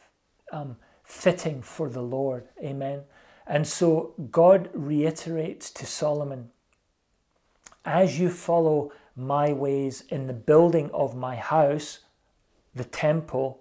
um, 0.52 0.76
fitting 1.02 1.62
for 1.62 1.88
the 1.88 2.02
Lord. 2.02 2.46
Amen. 2.62 3.04
And 3.46 3.66
so 3.66 4.12
God 4.30 4.68
reiterates 4.74 5.70
to 5.70 5.86
Solomon, 5.86 6.50
as 7.86 8.20
you 8.20 8.28
follow 8.28 8.92
my 9.16 9.54
ways 9.54 10.04
in 10.10 10.26
the 10.26 10.34
building 10.34 10.90
of 10.92 11.16
my 11.16 11.36
house, 11.36 12.00
the 12.74 12.84
temple, 12.84 13.60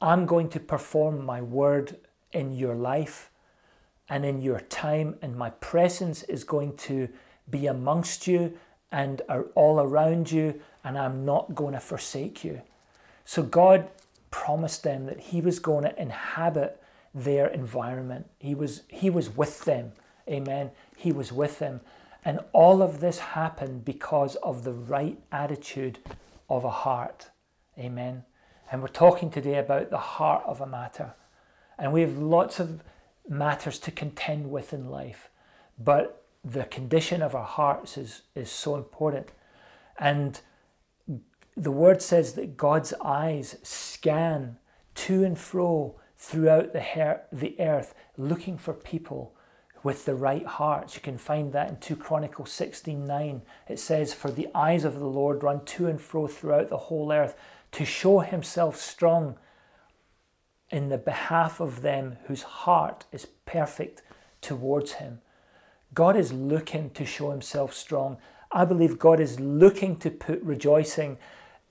I'm 0.00 0.26
going 0.26 0.48
to 0.50 0.60
perform 0.60 1.24
my 1.24 1.40
word 1.40 1.96
in 2.32 2.52
your 2.52 2.74
life 2.74 3.30
and 4.08 4.24
in 4.24 4.40
your 4.40 4.60
time, 4.60 5.16
and 5.20 5.36
my 5.36 5.50
presence 5.50 6.22
is 6.24 6.44
going 6.44 6.76
to 6.76 7.08
be 7.50 7.66
amongst 7.66 8.26
you 8.26 8.58
and 8.92 9.22
are 9.28 9.46
all 9.54 9.80
around 9.80 10.30
you, 10.30 10.60
and 10.84 10.96
I'm 10.96 11.24
not 11.24 11.54
going 11.54 11.74
to 11.74 11.80
forsake 11.80 12.44
you. 12.44 12.62
So 13.24 13.42
God 13.42 13.90
promised 14.30 14.84
them 14.84 15.06
that 15.06 15.18
He 15.18 15.40
was 15.40 15.58
going 15.58 15.84
to 15.84 16.00
inhabit 16.00 16.80
their 17.14 17.48
environment. 17.48 18.28
He 18.38 18.54
was, 18.54 18.82
he 18.88 19.10
was 19.10 19.34
with 19.34 19.64
them. 19.64 19.92
Amen. 20.28 20.70
He 20.96 21.12
was 21.12 21.32
with 21.32 21.58
them. 21.58 21.80
And 22.24 22.40
all 22.52 22.82
of 22.82 23.00
this 23.00 23.18
happened 23.18 23.84
because 23.84 24.36
of 24.36 24.64
the 24.64 24.72
right 24.72 25.18
attitude 25.32 25.98
of 26.50 26.64
a 26.64 26.70
heart. 26.70 27.30
Amen. 27.78 28.24
And 28.70 28.80
we're 28.80 28.88
talking 28.88 29.30
today 29.30 29.58
about 29.58 29.90
the 29.90 29.98
heart 29.98 30.42
of 30.46 30.60
a 30.60 30.66
matter. 30.66 31.14
And 31.78 31.92
we 31.92 32.00
have 32.00 32.16
lots 32.16 32.58
of 32.58 32.82
matters 33.28 33.78
to 33.80 33.90
contend 33.90 34.50
with 34.50 34.72
in 34.72 34.88
life. 34.88 35.28
But 35.78 36.24
the 36.42 36.64
condition 36.64 37.22
of 37.22 37.34
our 37.34 37.44
hearts 37.44 37.98
is, 37.98 38.22
is 38.34 38.50
so 38.50 38.76
important. 38.76 39.28
And 39.98 40.40
the 41.56 41.70
word 41.70 42.00
says 42.00 42.32
that 42.34 42.56
God's 42.56 42.94
eyes 43.02 43.56
scan 43.62 44.56
to 44.94 45.24
and 45.24 45.38
fro 45.38 45.96
throughout 46.16 46.72
the, 46.72 46.80
her- 46.80 47.22
the 47.30 47.60
earth 47.60 47.94
looking 48.16 48.56
for 48.56 48.72
people 48.72 49.34
with 49.82 50.04
the 50.04 50.14
right 50.14 50.46
hearts. 50.46 50.94
You 50.94 51.00
can 51.00 51.18
find 51.18 51.52
that 51.52 51.68
in 51.68 51.76
2 51.76 51.96
Chronicles 51.96 52.50
16:9. 52.50 53.42
It 53.68 53.78
says, 53.78 54.14
For 54.14 54.30
the 54.30 54.48
eyes 54.54 54.84
of 54.84 54.98
the 54.98 55.06
Lord 55.06 55.42
run 55.42 55.64
to 55.64 55.86
and 55.86 56.00
fro 56.00 56.26
throughout 56.26 56.70
the 56.70 56.76
whole 56.76 57.12
earth 57.12 57.36
to 57.72 57.84
show 57.84 58.20
himself 58.20 58.76
strong 58.76 59.36
in 60.70 60.88
the 60.88 60.98
behalf 60.98 61.60
of 61.60 61.82
them 61.82 62.16
whose 62.26 62.42
heart 62.42 63.04
is 63.12 63.26
perfect 63.44 64.02
towards 64.40 64.94
him. 64.94 65.20
God 65.94 66.16
is 66.16 66.32
looking 66.32 66.90
to 66.90 67.04
show 67.04 67.30
himself 67.30 67.72
strong. 67.72 68.18
I 68.50 68.64
believe 68.64 68.98
God 68.98 69.20
is 69.20 69.38
looking 69.40 69.96
to 69.98 70.10
put 70.10 70.42
rejoicing 70.42 71.18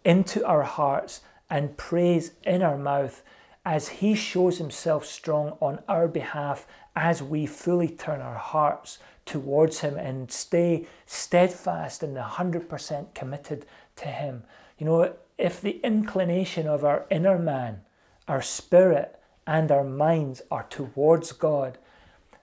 into 0.03 0.45
our 0.45 0.63
hearts 0.63 1.21
and 1.49 1.77
praise 1.77 2.31
in 2.43 2.62
our 2.62 2.77
mouth 2.77 3.23
as 3.65 3.89
He 3.89 4.13
shows 4.13 4.60
Himself 4.60 5.05
strong 5.05 5.58
on 5.60 5.81
our 5.89 6.08
behalf 6.08 6.67
as 6.95 7.21
we 7.21 7.45
fully 7.45 7.89
turn 7.89 8.21
our 8.21 8.38
hearts 8.38 8.99
towards 9.25 9.79
Him 9.79 9.97
and 9.97 10.31
stay 10.31 10.86
steadfast 11.05 12.03
and 12.03 12.15
100% 12.15 13.13
committed 13.15 13.65
to 13.95 14.05
Him. 14.05 14.43
You 14.77 14.86
know, 14.86 15.13
if 15.38 15.62
the 15.62 15.80
inclination 15.84 16.67
of 16.67 16.84
our 16.84 17.06
inner 17.10 17.38
man, 17.38 17.82
our 18.28 18.41
spirit, 18.41 19.19
and 19.45 19.71
our 19.71 19.84
minds 19.84 20.41
are 20.50 20.65
towards 20.69 21.32
God, 21.32 21.78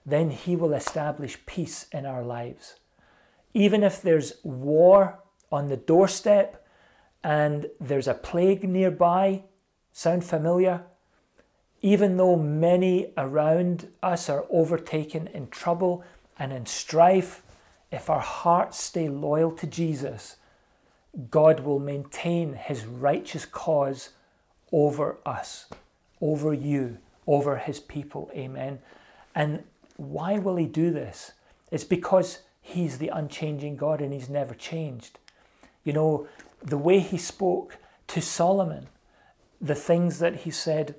then 0.05 0.31
He 0.31 0.55
will 0.55 0.73
establish 0.73 1.45
peace 1.45 1.87
in 1.91 2.05
our 2.05 2.23
lives. 2.23 2.75
Even 3.53 3.83
if 3.83 4.01
there's 4.01 4.33
war 4.43 5.19
on 5.51 5.69
the 5.69 5.77
doorstep 5.77 6.65
and 7.23 7.67
there's 7.79 8.07
a 8.07 8.13
plague 8.13 8.67
nearby, 8.67 9.43
sound 9.91 10.23
familiar? 10.23 10.83
even 11.83 12.15
though 12.15 12.37
many 12.37 13.13
around 13.17 13.89
us 14.01 14.29
are 14.29 14.45
overtaken 14.49 15.27
in 15.27 15.47
trouble 15.49 16.01
and 16.39 16.51
in 16.53 16.65
strife, 16.65 17.43
if 17.91 18.09
our 18.09 18.21
hearts 18.21 18.81
stay 18.81 19.09
loyal 19.09 19.51
to 19.51 19.67
Jesus, 19.67 20.37
God 21.29 21.59
will 21.61 21.79
maintain 21.79 22.53
his 22.53 22.85
righteous 22.85 23.45
cause 23.45 24.09
over 24.71 25.17
us, 25.25 25.67
over 26.21 26.53
you, 26.53 26.97
over 27.27 27.57
his 27.57 27.79
people. 27.79 28.31
Amen. 28.33 28.79
And 29.35 29.63
why 29.97 30.39
will 30.39 30.55
he 30.55 30.65
do 30.65 30.91
this? 30.91 31.33
It's 31.71 31.83
because 31.83 32.39
he's 32.61 32.97
the 32.97 33.09
unchanging 33.09 33.77
God 33.77 34.01
and 34.01 34.11
he's 34.13 34.29
never 34.29 34.55
changed. 34.55 35.19
You 35.83 35.93
know, 35.93 36.27
the 36.61 36.77
way 36.77 36.99
he 36.99 37.17
spoke 37.17 37.77
to 38.07 38.21
Solomon, 38.21 38.87
the 39.61 39.75
things 39.75 40.19
that 40.19 40.37
he 40.37 40.51
said 40.51 40.95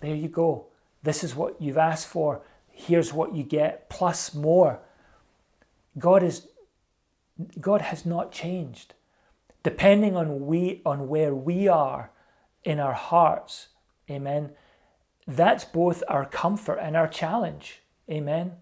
there 0.00 0.14
you 0.14 0.28
go. 0.28 0.66
This 1.02 1.24
is 1.24 1.34
what 1.34 1.60
you've 1.60 1.78
asked 1.78 2.06
for. 2.06 2.42
Here's 2.70 3.12
what 3.12 3.34
you 3.34 3.42
get, 3.42 3.88
plus 3.88 4.34
more. 4.34 4.80
God 5.98 6.22
is 6.22 6.48
God 7.60 7.82
has 7.82 8.06
not 8.06 8.32
changed. 8.32 8.94
Depending 9.66 10.14
on 10.16 10.46
we 10.46 10.80
on 10.86 11.08
where 11.08 11.34
we 11.34 11.66
are 11.66 12.12
in 12.62 12.78
our 12.78 12.92
hearts, 12.92 13.66
amen. 14.08 14.52
That's 15.26 15.64
both 15.64 16.04
our 16.06 16.24
comfort 16.24 16.78
and 16.78 16.96
our 16.96 17.08
challenge. 17.08 17.82
Amen. 18.08 18.52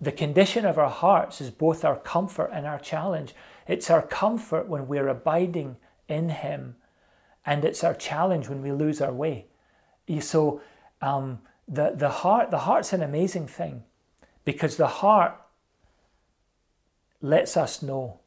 The 0.00 0.10
condition 0.10 0.66
of 0.66 0.76
our 0.76 0.90
hearts 0.90 1.40
is 1.40 1.50
both 1.52 1.84
our 1.84 1.94
comfort 1.94 2.50
and 2.52 2.66
our 2.66 2.80
challenge. 2.80 3.32
It's 3.68 3.90
our 3.90 4.02
comfort 4.02 4.66
when 4.66 4.88
we're 4.88 5.06
abiding 5.06 5.76
in 6.08 6.30
Him, 6.30 6.74
and 7.46 7.64
it's 7.64 7.84
our 7.84 7.94
challenge 7.94 8.48
when 8.48 8.60
we 8.60 8.72
lose 8.72 9.00
our 9.00 9.12
way. 9.12 9.46
So 10.18 10.60
um, 11.00 11.42
the, 11.68 11.92
the 11.94 12.10
heart 12.10 12.50
the 12.50 12.64
heart's 12.66 12.92
an 12.92 13.04
amazing 13.04 13.46
thing 13.46 13.84
because 14.44 14.78
the 14.78 14.88
heart 14.88 15.40
lets 17.22 17.56
us 17.56 17.82
know. 17.82 18.18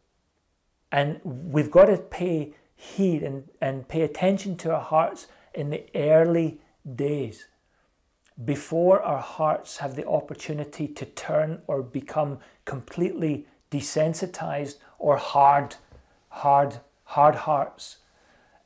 And 0.91 1.19
we've 1.23 1.71
got 1.71 1.85
to 1.85 1.97
pay 1.97 2.53
heed 2.75 3.23
and, 3.23 3.47
and 3.61 3.87
pay 3.87 4.01
attention 4.01 4.57
to 4.57 4.73
our 4.73 4.81
hearts 4.81 5.27
in 5.53 5.69
the 5.69 5.85
early 5.95 6.59
days 6.95 7.47
before 8.43 9.01
our 9.01 9.21
hearts 9.21 9.77
have 9.77 9.95
the 9.95 10.07
opportunity 10.07 10.87
to 10.87 11.05
turn 11.05 11.61
or 11.67 11.83
become 11.83 12.39
completely 12.65 13.45
desensitized 13.69 14.77
or 14.97 15.17
hard, 15.17 15.75
hard, 16.29 16.79
hard 17.03 17.35
hearts. 17.35 17.97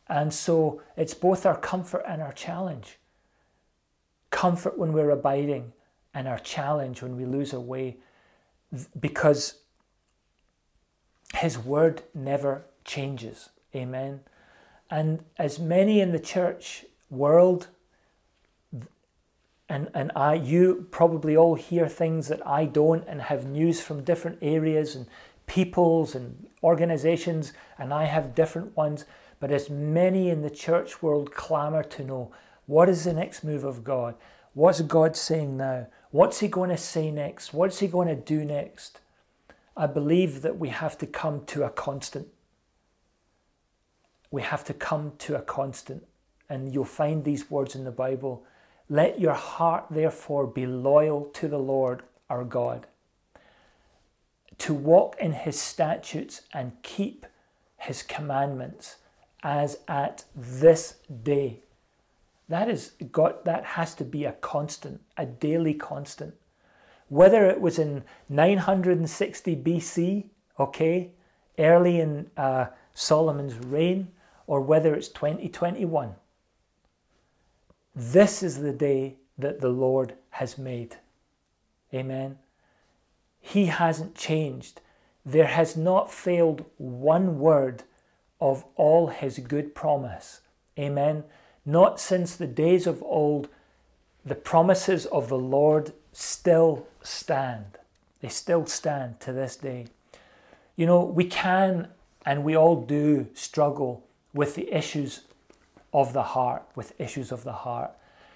And 0.08 0.34
so 0.34 0.82
it's 0.96 1.14
both 1.14 1.46
our 1.46 1.58
comfort 1.58 2.04
and 2.08 2.22
our 2.22 2.32
challenge 2.32 2.98
comfort 4.32 4.78
when 4.78 4.92
we're 4.92 5.12
abiding, 5.12 5.72
and 6.14 6.28
our 6.28 6.40
challenge 6.40 7.02
when 7.02 7.16
we 7.16 7.26
lose 7.26 7.54
our 7.54 7.60
way, 7.60 7.98
because 9.00 9.62
His 11.36 11.58
word 11.58 12.04
never 12.14 12.64
changes. 12.84 13.50
Amen. 13.76 14.22
And 14.90 15.26
as 15.38 15.60
many 15.60 16.00
in 16.00 16.12
the 16.12 16.20
church 16.20 16.86
world, 17.10 17.68
and, 19.68 19.90
and 19.94 20.12
I, 20.16 20.36
you 20.36 20.88
probably 20.92 21.36
all 21.36 21.56
hear 21.56 21.88
things 21.88 22.28
that 22.28 22.46
I 22.46 22.66
don't, 22.66 23.04
and 23.08 23.24
have 23.24 23.46
news 23.46 23.82
from 23.82 24.04
different 24.04 24.40
areas 24.42 24.96
and 24.96 25.08
peoples 25.48 26.16
and 26.16 26.48
organizations, 26.64 27.54
and 27.78 27.94
I 27.94 28.06
have 28.06 28.36
different 28.36 28.76
ones. 28.78 29.06
But 29.40 29.52
as 29.52 29.70
many 29.70 30.30
in 30.30 30.42
the 30.42 30.50
church 30.50 31.02
world 31.02 31.34
clamor 31.34 31.84
to 31.84 32.04
know 32.04 32.32
what 32.68 32.90
is 32.90 33.04
the 33.04 33.14
next 33.14 33.44
move 33.44 33.64
of 33.64 33.84
God? 33.84 34.16
What's 34.54 34.82
God 34.82 35.16
saying 35.16 35.58
now? 35.58 35.88
What's 36.12 36.40
He 36.40 36.48
going 36.48 36.70
to 36.70 36.78
say 36.78 37.12
next? 37.12 37.54
What's 37.54 37.80
He 37.80 37.88
going 37.88 38.08
to 38.08 38.16
do 38.16 38.46
next? 38.46 39.02
I 39.78 39.88
believe 39.88 40.42
that 40.42 40.58
we 40.58 40.70
have 40.70 40.98
to 41.00 41.08
come 41.08 41.46
to 41.48 41.64
a 41.64 41.70
constant. 41.70 42.28
We 44.32 44.42
have 44.42 44.64
to 44.66 44.74
come 44.74 45.14
to 45.20 45.36
a 45.36 45.42
constant. 45.42 46.06
And 46.50 46.74
you'll 46.74 46.86
find 46.86 47.24
these 47.24 47.50
words 47.50 47.76
in 47.76 47.84
the 47.84 47.92
Bible. 47.92 48.46
Let 48.90 49.20
your 49.20 49.34
heart, 49.34 49.86
therefore, 49.90 50.48
be 50.48 50.66
loyal 50.66 51.26
to 51.34 51.48
the 51.48 51.58
Lord 51.58 52.04
our 52.30 52.44
God, 52.44 52.88
to 54.60 54.74
walk 54.74 55.16
in 55.20 55.34
His 55.34 55.60
statutes 55.60 56.42
and 56.54 56.72
keep 56.82 57.26
His 57.78 58.04
commandments 58.04 58.98
as 59.44 59.80
at 59.88 60.24
this 60.36 60.96
day. 61.24 61.60
That 62.48 62.70
is 62.70 62.92
got 63.12 63.46
that 63.46 63.66
has 63.66 63.96
to 63.96 64.04
be 64.04 64.26
a 64.26 64.34
constant, 64.34 65.02
a 65.18 65.26
daily 65.26 65.74
constant. 65.74 66.36
Whether 67.10 67.46
it 67.50 67.62
was 67.62 67.78
in 67.78 68.04
960 68.30 69.56
BC, 69.58 70.26
okay, 70.60 71.12
early 71.60 72.00
in 72.00 72.30
uh, 72.36 72.68
Solomon's 72.94 73.58
reign, 73.58 74.10
or 74.48 74.62
whether 74.62 74.94
it's 74.94 75.10
2021. 75.10 76.16
This 77.96 78.44
is 78.44 78.60
the 78.60 78.74
day 78.74 79.16
that 79.38 79.62
the 79.62 79.70
Lord 79.70 80.16
has 80.32 80.58
made. 80.58 80.98
Amen. 81.94 82.40
He 83.40 83.68
hasn't 83.68 84.16
changed. 84.16 84.82
There 85.26 85.48
has 85.48 85.78
not 85.78 86.12
failed 86.12 86.66
one 86.78 87.40
word 87.40 87.84
of 88.40 88.66
all 88.76 89.08
his 89.08 89.40
good 89.40 89.74
promise. 89.74 90.42
Amen. 90.78 91.24
Not 91.66 92.00
since 92.00 92.36
the 92.36 92.48
days 92.48 92.86
of 92.86 93.02
old, 93.04 93.48
the 94.26 94.36
promises 94.36 95.06
of 95.08 95.30
the 95.30 95.38
Lord 95.38 95.94
still 96.16 96.88
stand. 97.04 97.78
They 98.22 98.30
still 98.30 98.66
stand 98.66 99.20
to 99.20 99.34
this 99.34 99.58
day. 99.58 99.88
You 100.76 100.86
know, 100.86 101.04
we 101.04 101.26
can 101.26 101.90
and 102.26 102.44
we 102.44 102.56
all 102.56 102.82
do 102.82 103.28
struggle 103.34 104.06
with 104.34 104.56
the 104.56 104.72
issues 104.74 105.22
of 105.94 106.14
the 106.14 106.24
heart, 106.24 106.64
with 106.76 107.00
issues 107.00 107.32
of 107.32 107.44
the 107.44 107.54
heart. 107.54 107.92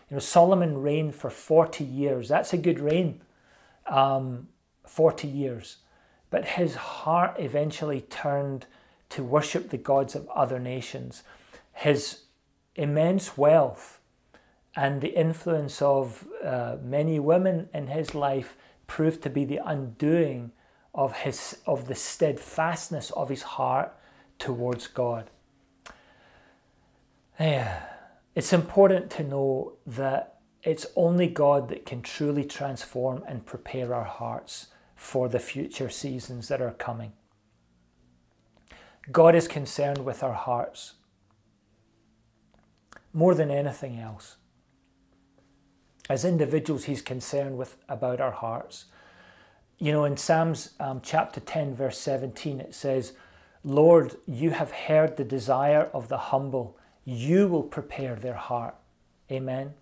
You 0.10 0.16
know, 0.16 0.20
Solomon 0.20 0.82
reigned 0.82 1.16
for 1.16 1.30
40 1.30 1.84
years. 1.84 2.28
That's 2.28 2.54
a 2.54 2.58
good 2.58 2.80
reign. 2.80 3.22
Um, 3.88 4.50
40 4.86 5.28
years. 5.28 5.78
but 6.30 6.46
his 6.46 6.76
heart 6.76 7.36
eventually 7.40 8.02
turned 8.02 8.68
to 9.10 9.24
worship 9.24 9.70
the 9.70 9.78
gods 9.78 10.14
of 10.14 10.30
other 10.30 10.60
nations. 10.60 11.24
His 11.74 12.20
immense 12.76 13.36
wealth 13.38 13.99
and 14.80 15.02
the 15.02 15.14
influence 15.14 15.82
of 15.82 16.26
uh, 16.42 16.78
many 16.82 17.20
women 17.20 17.68
in 17.74 17.88
his 17.88 18.16
life 18.16 18.56
proved 18.88 19.22
to 19.22 19.30
be 19.30 19.44
the 19.44 19.60
undoing 19.66 20.54
of 20.96 21.12
his 21.18 21.58
of 21.68 21.90
the 21.90 21.96
steadfastness 21.96 23.12
of 23.12 23.28
his 23.28 23.42
heart 23.42 23.94
towards 24.38 24.88
God. 24.88 25.30
Yeah. 27.38 27.88
It's 28.36 28.54
important 28.54 29.10
to 29.18 29.24
know 29.24 29.74
that 29.86 30.40
it's 30.64 30.86
only 30.96 31.28
God 31.28 31.68
that 31.68 31.86
can 31.86 32.02
truly 32.02 32.46
transform 32.46 33.22
and 33.28 33.46
prepare 33.46 33.94
our 33.94 34.06
hearts 34.06 34.68
for 34.96 35.28
the 35.28 35.40
future 35.40 35.90
seasons 35.90 36.48
that 36.48 36.62
are 36.62 36.72
coming. 36.88 37.12
God 39.12 39.36
is 39.36 39.48
concerned 39.50 40.06
with 40.06 40.24
our 40.24 40.40
hearts 40.48 40.94
more 43.12 43.36
than 43.36 43.52
anything 43.52 44.00
else. 44.00 44.39
As 46.10 46.26
individuals, 46.26 46.86
He's 46.86 47.04
concerned 47.04 47.58
with 47.58 47.78
about 47.88 48.20
our 48.20 48.32
hearts. 48.32 48.86
You 49.78 49.92
know, 49.92 50.04
in 50.04 50.18
Psalms 50.18 50.72
um, 50.80 51.02
chapter 51.04 51.40
10, 51.40 51.76
verse 51.76 52.00
17, 52.00 52.60
it 52.60 52.74
says, 52.74 53.14
Lord, 53.64 54.16
you 54.26 54.52
have 54.52 54.72
heard 54.72 55.16
the 55.16 55.24
desire 55.24 55.90
of 55.94 56.10
the 56.10 56.18
humble. 56.18 56.78
You 57.06 57.48
will 57.48 57.64
prepare 57.64 58.16
their 58.16 58.34
heart. 58.34 58.76
Amen. 59.32 59.74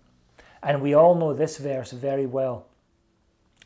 And 0.62 0.82
we 0.82 0.94
all 0.94 1.14
know 1.14 1.32
this 1.32 1.56
verse 1.56 1.92
very 1.92 2.26
well. 2.26 2.66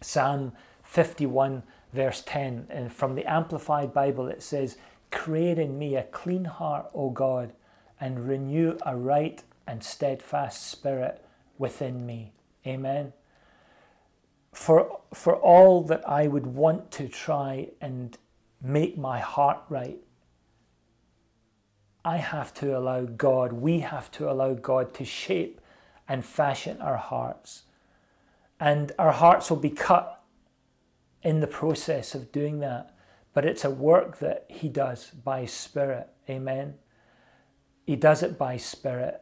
Psalm 0.00 0.52
51, 0.84 1.62
verse 1.92 2.22
10. 2.24 2.66
And 2.70 2.92
from 2.92 3.14
the 3.14 3.24
Amplified 3.24 3.92
Bible, 3.92 4.28
it 4.28 4.42
says, 4.42 4.76
Create 5.10 5.58
in 5.58 5.78
me 5.78 5.96
a 5.96 6.04
clean 6.04 6.44
heart, 6.44 6.86
O 6.94 7.10
God, 7.10 7.52
and 8.00 8.28
renew 8.28 8.78
a 8.84 8.96
right 8.96 9.42
and 9.66 9.82
steadfast 9.82 10.66
spirit 10.70 11.24
within 11.58 12.06
me. 12.06 12.32
Amen. 12.66 13.12
For, 14.52 15.00
for 15.14 15.34
all 15.34 15.82
that 15.84 16.08
I 16.08 16.26
would 16.26 16.46
want 16.46 16.90
to 16.92 17.08
try 17.08 17.70
and 17.80 18.16
make 18.60 18.98
my 18.98 19.18
heart 19.18 19.60
right, 19.68 19.98
I 22.04 22.16
have 22.16 22.52
to 22.54 22.76
allow 22.76 23.04
God, 23.04 23.52
we 23.52 23.80
have 23.80 24.10
to 24.12 24.30
allow 24.30 24.54
God 24.54 24.92
to 24.94 25.04
shape 25.04 25.60
and 26.08 26.24
fashion 26.24 26.80
our 26.80 26.96
hearts. 26.96 27.62
And 28.58 28.92
our 28.98 29.12
hearts 29.12 29.50
will 29.50 29.58
be 29.58 29.70
cut 29.70 30.22
in 31.22 31.40
the 31.40 31.46
process 31.46 32.14
of 32.14 32.32
doing 32.32 32.60
that. 32.60 32.94
But 33.34 33.44
it's 33.44 33.64
a 33.64 33.70
work 33.70 34.18
that 34.18 34.46
He 34.48 34.68
does 34.68 35.10
by 35.10 35.46
Spirit. 35.46 36.08
Amen. 36.28 36.74
He 37.86 37.96
does 37.96 38.22
it 38.22 38.36
by 38.36 38.56
Spirit. 38.56 39.20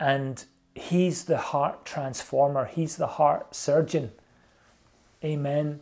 And 0.00 0.44
He's 0.74 1.24
the 1.24 1.38
heart 1.38 1.84
transformer, 1.84 2.66
He's 2.66 2.96
the 2.96 3.06
heart 3.06 3.54
surgeon. 3.54 4.12
Amen. 5.22 5.80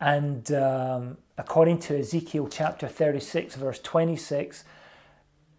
And 0.00 0.50
um, 0.52 1.18
according 1.36 1.80
to 1.80 1.98
Ezekiel 1.98 2.48
chapter 2.48 2.86
36, 2.88 3.56
verse 3.56 3.80
26, 3.80 4.64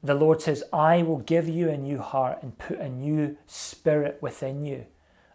the 0.02 0.14
Lord 0.14 0.42
says, 0.42 0.64
I 0.72 1.04
will 1.04 1.20
give 1.20 1.50
you 1.50 1.70
a 1.70 1.78
new 1.78 2.00
heart 2.00 2.42
and 2.42 2.58
put 2.58 2.80
a 2.80 2.90
new 2.90 3.38
spirit 3.48 4.18
within 4.22 4.66
you. 4.66 4.86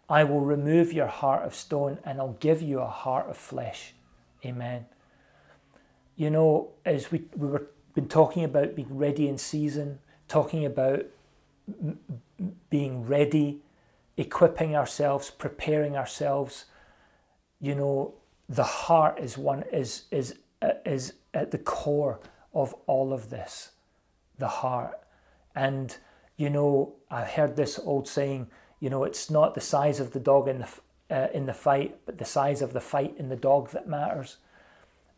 I 0.09 0.23
will 0.23 0.41
remove 0.41 0.91
your 0.91 1.07
heart 1.07 1.45
of 1.45 1.53
stone 1.53 1.99
and 2.03 2.19
I'll 2.19 2.37
give 2.39 2.61
you 2.61 2.79
a 2.79 2.87
heart 2.87 3.29
of 3.29 3.37
flesh. 3.37 3.93
Amen. 4.43 4.87
You 6.15 6.31
know, 6.31 6.69
as 6.83 7.11
we, 7.11 7.25
we 7.35 7.47
were 7.47 7.67
been 7.95 8.07
talking 8.09 8.43
about 8.43 8.75
being 8.75 8.97
ready 8.97 9.27
in 9.27 9.37
season, 9.37 9.99
talking 10.27 10.65
about 10.65 11.05
being 12.69 13.05
ready, 13.05 13.61
equipping 14.17 14.75
ourselves, 14.75 15.29
preparing 15.29 15.95
ourselves, 15.95 16.65
you 17.59 17.75
know, 17.75 18.13
the 18.47 18.63
heart 18.63 19.19
is 19.19 19.37
one 19.37 19.63
is 19.71 20.03
is 20.11 20.35
uh, 20.61 20.73
is 20.85 21.13
at 21.33 21.51
the 21.51 21.57
core 21.57 22.19
of 22.53 22.73
all 22.85 23.11
of 23.11 23.29
this 23.29 23.71
the 24.37 24.47
heart. 24.47 24.99
And, 25.55 25.95
you 26.37 26.49
know, 26.49 26.95
I 27.09 27.23
heard 27.23 27.55
this 27.55 27.79
old 27.79 28.07
saying, 28.07 28.47
you 28.79 28.89
know, 28.89 29.03
it's 29.03 29.29
not 29.29 29.55
the 29.55 29.61
size 29.61 29.99
of 29.99 30.11
the 30.11 30.19
dog 30.19 30.47
in 30.47 30.59
the, 30.59 30.67
uh, 31.09 31.27
in 31.33 31.45
the 31.45 31.53
fight, 31.53 31.97
but 32.05 32.17
the 32.17 32.25
size 32.25 32.61
of 32.61 32.73
the 32.73 32.81
fight 32.81 33.15
in 33.17 33.29
the 33.29 33.35
dog 33.35 33.71
that 33.71 33.87
matters. 33.87 34.37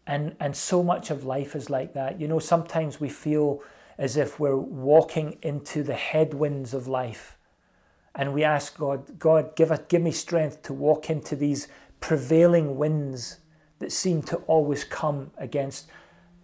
And, 0.05 0.35
and 0.39 0.55
so 0.55 0.83
much 0.83 1.09
of 1.09 1.25
life 1.25 1.55
is 1.55 1.69
like 1.69 1.93
that. 1.93 2.21
You 2.21 2.27
know, 2.27 2.39
sometimes 2.39 2.99
we 2.99 3.09
feel 3.09 3.61
as 3.97 4.17
if 4.17 4.39
we're 4.39 4.57
walking 4.57 5.37
into 5.41 5.83
the 5.83 5.95
headwinds 5.95 6.73
of 6.73 6.87
life. 6.87 7.37
And 8.13 8.33
we 8.33 8.43
ask 8.43 8.77
God, 8.77 9.19
God, 9.19 9.55
give, 9.55 9.71
us, 9.71 9.79
give 9.87 10.01
me 10.01 10.11
strength 10.11 10.63
to 10.63 10.73
walk 10.73 11.09
into 11.09 11.35
these 11.35 11.67
prevailing 11.99 12.77
winds 12.77 13.39
that 13.79 13.91
seem 13.91 14.21
to 14.23 14.37
always 14.47 14.83
come 14.83 15.31
against, 15.37 15.87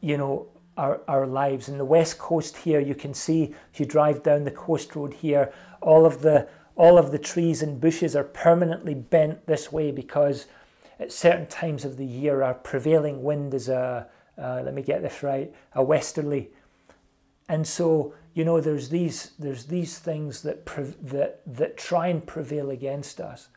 you 0.02 0.18
know, 0.18 0.48
our, 0.78 1.02
our 1.08 1.28
lives. 1.28 1.70
In 1.70 1.78
the 1.78 1.86
west 1.86 2.18
coast 2.18 2.58
here, 2.58 2.80
you 2.80 2.96
can 2.96 3.14
see 3.14 3.56
if 3.72 3.80
you 3.80 3.86
drive 3.86 4.24
down 4.24 4.44
the 4.44 4.52
coast 4.52 4.96
road 4.96 5.14
here, 5.14 5.54
all 5.82 6.06
of 6.06 6.22
the 6.22 6.48
all 6.76 6.98
of 6.98 7.12
the 7.12 7.20
trees 7.20 7.62
and 7.62 7.80
bushes 7.80 8.16
are 8.16 8.24
permanently 8.24 8.96
bent 8.96 9.46
this 9.46 9.72
way 9.72 9.92
because 9.92 10.48
at 11.00 11.12
certain 11.12 11.46
times 11.46 11.86
of 11.86 11.98
the 11.98 12.06
year 12.06 12.42
our 12.42 12.56
prevailing 12.56 13.22
wind 13.22 13.54
is 13.54 13.70
a 13.70 14.08
uh, 14.42 14.62
let 14.66 14.74
me 14.74 14.82
get 14.82 15.04
this 15.04 15.22
right 15.22 15.54
a 15.74 15.84
westerly 15.84 16.50
and 17.54 17.68
so 17.68 18.14
you 18.34 18.44
know 18.44 18.60
there's 18.60 18.90
these 18.90 19.32
there's 19.38 19.66
these 19.66 20.00
things 20.00 20.42
that 20.42 20.66
that 21.02 21.42
that 21.46 21.78
try 21.78 22.08
and 22.08 22.26
prevail 22.26 22.70
against 22.70 23.22
us 23.22 23.50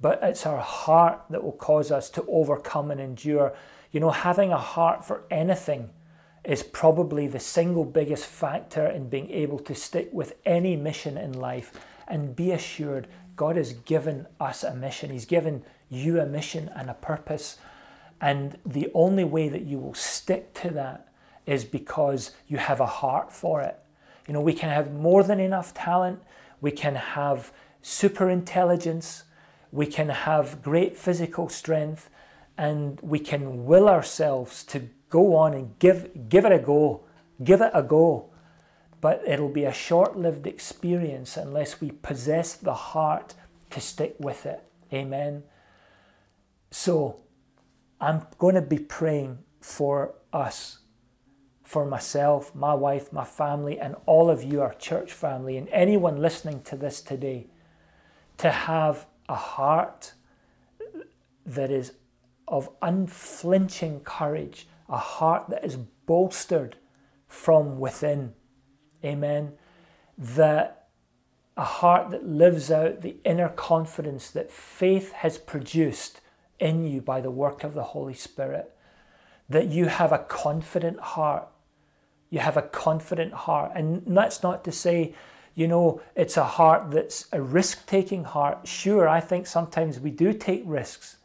but 0.00 0.18
it's 0.22 0.46
our 0.46 0.60
heart 0.60 1.18
that 1.30 1.44
will 1.44 1.58
cause 1.70 1.90
us 1.92 2.10
to 2.10 2.24
overcome 2.28 2.90
and 2.90 3.00
endure 3.00 3.54
you 3.92 4.00
know 4.00 4.10
having 4.10 4.52
a 4.52 4.66
heart 4.74 5.04
for 5.04 5.24
anything 5.30 5.90
is 6.44 6.62
probably 6.62 7.26
the 7.28 7.38
single 7.38 7.84
biggest 7.84 8.26
factor 8.26 8.86
in 8.86 9.08
being 9.08 9.30
able 9.30 9.58
to 9.58 9.74
stick 9.74 10.08
with 10.12 10.34
any 10.44 10.74
mission 10.74 11.16
in 11.16 11.32
life 11.32 11.72
and 12.08 12.34
be 12.34 12.50
assured 12.50 13.06
God 13.36 13.56
has 13.56 13.72
given 13.72 14.26
us 14.38 14.62
a 14.62 14.74
mission. 14.74 15.10
He's 15.10 15.24
given 15.24 15.64
you 15.88 16.20
a 16.20 16.26
mission 16.26 16.70
and 16.74 16.90
a 16.90 16.94
purpose. 16.94 17.56
And 18.20 18.58
the 18.64 18.90
only 18.94 19.24
way 19.24 19.48
that 19.48 19.62
you 19.62 19.78
will 19.78 19.94
stick 19.94 20.52
to 20.54 20.70
that 20.70 21.08
is 21.46 21.64
because 21.64 22.32
you 22.46 22.56
have 22.58 22.80
a 22.80 22.86
heart 22.86 23.32
for 23.32 23.60
it. 23.62 23.78
You 24.26 24.34
know, 24.34 24.40
we 24.40 24.54
can 24.54 24.70
have 24.70 24.92
more 24.92 25.22
than 25.22 25.40
enough 25.40 25.74
talent, 25.74 26.22
we 26.60 26.70
can 26.70 26.94
have 26.94 27.52
super 27.80 28.30
intelligence, 28.30 29.24
we 29.72 29.86
can 29.86 30.08
have 30.08 30.62
great 30.62 30.96
physical 30.96 31.48
strength, 31.48 32.08
and 32.56 33.00
we 33.00 33.18
can 33.18 33.64
will 33.64 33.88
ourselves 33.88 34.62
to 34.64 34.88
go 35.08 35.34
on 35.36 35.54
and 35.54 35.78
give, 35.78 36.28
give 36.28 36.44
it 36.44 36.52
a 36.52 36.58
go. 36.58 37.02
Give 37.42 37.60
it 37.60 37.70
a 37.74 37.82
go. 37.82 38.30
But 39.00 39.22
it'll 39.26 39.48
be 39.48 39.64
a 39.64 39.72
short 39.72 40.16
lived 40.16 40.46
experience 40.46 41.36
unless 41.36 41.80
we 41.80 41.90
possess 41.90 42.54
the 42.54 42.74
heart 42.74 43.34
to 43.70 43.80
stick 43.80 44.14
with 44.18 44.46
it. 44.46 44.62
Amen. 44.92 45.42
So 46.70 47.20
I'm 48.00 48.26
going 48.38 48.54
to 48.54 48.62
be 48.62 48.78
praying 48.78 49.38
for 49.60 50.14
us, 50.32 50.78
for 51.72 51.86
myself, 51.86 52.54
my 52.54 52.74
wife, 52.74 53.12
my 53.12 53.24
family, 53.24 53.80
and 53.80 53.96
all 54.04 54.28
of 54.28 54.44
you, 54.44 54.60
our 54.60 54.74
church 54.74 55.12
family, 55.12 55.56
and 55.56 55.68
anyone 55.70 56.20
listening 56.20 56.62
to 56.62 56.76
this 56.76 57.00
today, 57.00 57.46
to 58.36 58.50
have 58.50 59.06
a 59.28 59.34
heart 59.34 60.12
that 61.46 61.70
is 61.70 61.92
of 62.46 62.68
unflinching 62.82 64.00
courage 64.00 64.66
a 64.92 64.98
heart 64.98 65.48
that 65.48 65.64
is 65.64 65.76
bolstered 66.06 66.76
from 67.26 67.78
within. 67.78 68.34
Amen. 69.02 69.54
That 70.18 70.88
a 71.56 71.64
heart 71.64 72.10
that 72.10 72.26
lives 72.26 72.70
out 72.70 73.00
the 73.00 73.16
inner 73.24 73.48
confidence 73.48 74.30
that 74.30 74.50
faith 74.50 75.12
has 75.12 75.38
produced 75.38 76.20
in 76.58 76.84
you 76.84 77.00
by 77.00 77.22
the 77.22 77.30
work 77.30 77.64
of 77.64 77.72
the 77.72 77.82
Holy 77.82 78.14
Spirit. 78.14 78.76
That 79.48 79.68
you 79.68 79.86
have 79.86 80.12
a 80.12 80.18
confident 80.18 81.00
heart. 81.00 81.48
You 82.32 82.40
have 82.40 82.56
a 82.56 82.62
confident 82.62 83.32
heart. 83.32 83.72
And 83.76 84.02
that's 84.06 84.42
not 84.42 84.64
to 84.64 84.72
say, 84.72 85.14
you 85.54 85.68
know, 85.68 86.00
it's 86.16 86.36
a 86.36 86.44
heart 86.44 86.90
that's 86.90 87.26
a 87.32 87.40
risk 87.40 87.86
taking 87.86 88.24
heart. 88.24 88.66
Sure, 88.66 89.06
I 89.08 89.20
think 89.20 89.46
sometimes 89.46 90.00
we 90.00 90.10
do 90.10 90.32
take 90.32 90.62
risks. 90.66 91.18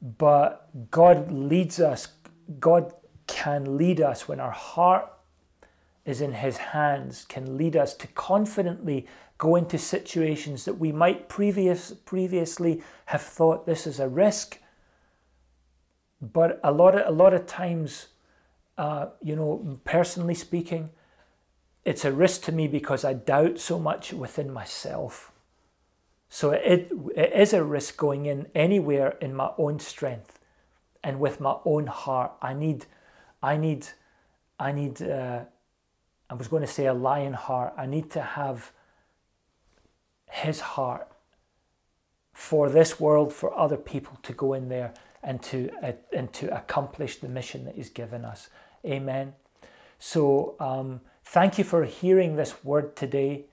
But 0.00 0.68
God 0.90 1.30
leads 1.30 1.80
us 1.80 2.08
God 2.58 2.92
can 3.26 3.76
lead 3.76 4.00
us 4.00 4.28
when 4.28 4.40
our 4.40 4.50
heart 4.50 5.10
is 6.04 6.20
in 6.20 6.32
His 6.32 6.56
hands, 6.56 7.24
can 7.28 7.56
lead 7.56 7.76
us 7.76 7.94
to 7.94 8.06
confidently 8.08 9.06
go 9.38 9.56
into 9.56 9.78
situations 9.78 10.64
that 10.64 10.74
we 10.74 10.92
might 10.92 11.28
previous, 11.28 11.92
previously 12.04 12.82
have 13.06 13.22
thought 13.22 13.66
this 13.66 13.86
is 13.86 14.00
a 14.00 14.08
risk. 14.08 14.58
but 16.20 16.60
a 16.62 16.70
lot 16.70 16.94
of 16.94 17.06
a 17.08 17.10
lot 17.10 17.34
of 17.34 17.46
times, 17.46 18.08
uh, 18.78 19.06
you 19.22 19.36
know, 19.36 19.78
personally 19.84 20.34
speaking, 20.34 20.90
it's 21.84 22.04
a 22.04 22.12
risk 22.12 22.42
to 22.42 22.52
me 22.52 22.68
because 22.68 23.04
I 23.04 23.12
doubt 23.12 23.58
so 23.58 23.78
much 23.78 24.12
within 24.12 24.52
myself. 24.52 25.32
So 26.28 26.52
it, 26.52 26.90
it 27.14 27.32
is 27.32 27.52
a 27.52 27.62
risk 27.62 27.96
going 27.96 28.26
in 28.26 28.46
anywhere 28.54 29.16
in 29.20 29.34
my 29.34 29.50
own 29.58 29.78
strength 29.80 30.38
and 31.04 31.20
with 31.20 31.40
my 31.40 31.56
own 31.64 31.86
heart. 31.86 32.32
I 32.40 32.54
need, 32.54 32.86
I 33.42 33.56
need, 33.56 33.88
I 34.58 34.72
need. 34.72 35.02
Uh, 35.02 35.40
I 36.30 36.34
was 36.34 36.48
going 36.48 36.62
to 36.62 36.68
say 36.68 36.86
a 36.86 36.94
lion 36.94 37.34
heart. 37.34 37.74
I 37.76 37.84
need 37.84 38.10
to 38.12 38.22
have 38.22 38.72
His 40.30 40.60
heart 40.60 41.08
for 42.32 42.70
this 42.70 42.98
world, 42.98 43.34
for 43.34 43.54
other 43.58 43.76
people 43.76 44.18
to 44.22 44.32
go 44.32 44.54
in 44.54 44.70
there 44.70 44.94
and 45.22 45.42
to 45.42 45.70
uh, 45.82 45.92
and 46.12 46.32
to 46.32 46.54
accomplish 46.54 47.18
the 47.18 47.28
mission 47.28 47.64
that 47.64 47.74
He's 47.76 47.90
given 47.90 48.24
us. 48.24 48.48
Amen. 48.84 49.34
So 49.98 50.56
um, 50.58 51.00
thank 51.24 51.58
you 51.58 51.64
for 51.64 51.84
hearing 51.84 52.36
this 52.36 52.64
word 52.64 52.96
today. 52.96 53.44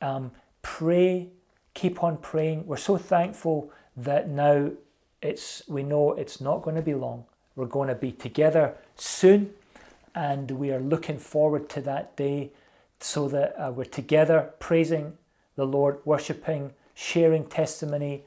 Um, 0.00 0.32
pray, 0.62 1.28
keep 1.74 2.02
on 2.02 2.16
praying. 2.16 2.66
We're 2.66 2.76
so 2.78 2.96
thankful 2.96 3.70
that 3.96 4.28
now 4.28 4.70
it's 5.22 5.62
we 5.68 5.82
know 5.82 6.12
it's 6.12 6.40
not 6.40 6.62
going 6.62 6.76
to 6.76 6.82
be 6.82 6.94
long. 6.94 7.24
We're 7.54 7.66
going 7.66 7.88
to 7.88 7.94
be 7.94 8.12
together 8.12 8.74
soon, 8.96 9.50
and 10.14 10.50
we 10.50 10.70
are 10.72 10.80
looking 10.80 11.18
forward 11.18 11.68
to 11.70 11.80
that 11.82 12.16
day, 12.16 12.50
so 13.00 13.28
that 13.28 13.54
uh, 13.58 13.70
we're 13.70 13.84
together 13.84 14.52
praising 14.58 15.16
the 15.56 15.66
Lord, 15.66 15.98
worshiping, 16.04 16.72
sharing 16.94 17.46
testimony, 17.46 18.24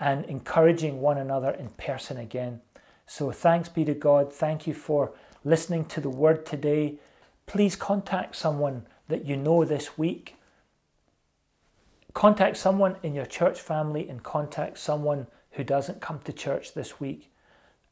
and 0.00 0.24
encouraging 0.26 1.00
one 1.00 1.18
another 1.18 1.50
in 1.50 1.68
person 1.70 2.16
again. 2.16 2.60
So 3.06 3.30
thanks 3.30 3.68
be 3.68 3.84
to 3.84 3.94
God. 3.94 4.32
Thank 4.32 4.66
you 4.66 4.74
for 4.74 5.12
listening 5.44 5.84
to 5.86 6.00
the 6.00 6.10
word 6.10 6.46
today. 6.46 6.96
Please 7.46 7.76
contact 7.76 8.34
someone 8.36 8.86
that 9.08 9.24
you 9.24 9.36
know 9.36 9.64
this 9.64 9.98
week. 9.98 10.36
Contact 12.14 12.56
someone 12.56 12.96
in 13.02 13.14
your 13.14 13.26
church 13.26 13.60
family 13.60 14.08
and 14.08 14.22
contact 14.22 14.78
someone 14.78 15.26
who 15.52 15.64
doesn't 15.64 16.00
come 16.00 16.20
to 16.20 16.32
church 16.32 16.74
this 16.74 17.00
week 17.00 17.30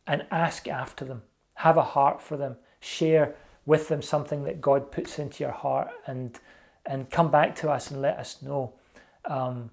and 0.06 0.26
ask 0.30 0.66
after 0.66 1.04
them. 1.04 1.22
Have 1.54 1.76
a 1.76 1.82
heart 1.82 2.20
for 2.20 2.36
them. 2.36 2.56
Share 2.80 3.34
with 3.66 3.88
them 3.88 4.02
something 4.02 4.44
that 4.44 4.60
God 4.60 4.90
puts 4.90 5.18
into 5.18 5.44
your 5.44 5.52
heart 5.52 5.90
and 6.06 6.38
and 6.84 7.08
come 7.10 7.30
back 7.30 7.54
to 7.54 7.70
us 7.70 7.92
and 7.92 8.02
let 8.02 8.18
us 8.18 8.42
know 8.42 8.74
um, 9.24 9.70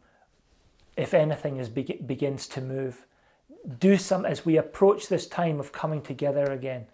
if 0.99 1.13
anything 1.13 1.57
is 1.57 1.69
be- 1.69 2.01
begins 2.05 2.45
to 2.45 2.59
move. 2.59 3.05
Do 3.79 3.95
some 3.97 4.25
as 4.25 4.45
we 4.45 4.57
approach 4.57 5.07
this 5.07 5.27
time 5.27 5.57
of 5.59 5.71
coming 5.71 6.01
together 6.01 6.43
again. 6.43 6.87